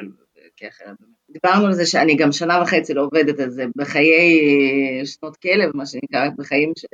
[0.55, 0.95] כי אחרת,
[1.29, 4.39] דיברנו על זה שאני גם שנה וחצי לא עובדת על זה, בחיי
[4.99, 6.87] אה, שנות כלב, מה שנקרא, בחיים של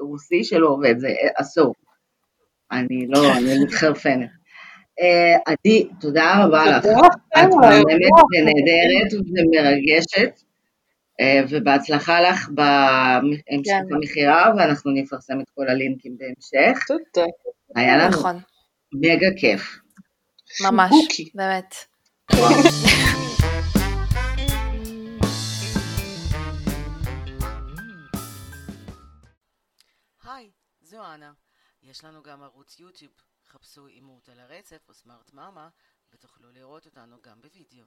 [0.00, 1.74] רוסי שלא עובד, זה עשור.
[2.74, 4.28] אני לא, אני מתחרפנת.
[5.00, 6.84] אה, עדי, תודה רבה לך.
[6.84, 7.50] את.
[7.60, 10.40] מהממת ונהדרת ומרגשת,
[11.20, 13.94] אה, ובהצלחה לך בהמשך כן.
[13.94, 16.78] המכירה, ואנחנו נפרסם את כל הלינקים בהמשך.
[16.86, 17.26] תודה.
[17.76, 18.40] היה לנו נכון,
[18.94, 19.78] מגה כיף.
[20.60, 20.90] ממש.
[21.34, 21.74] באמת.
[30.24, 30.50] היי,
[30.82, 31.43] זו אנה.
[31.94, 33.12] יש לנו גם ערוץ יוטיוב.
[33.46, 35.68] חפשו אימות על הרצף או סמארט מאמה
[36.12, 37.86] ותוכלו לראות אותנו גם בווידאו.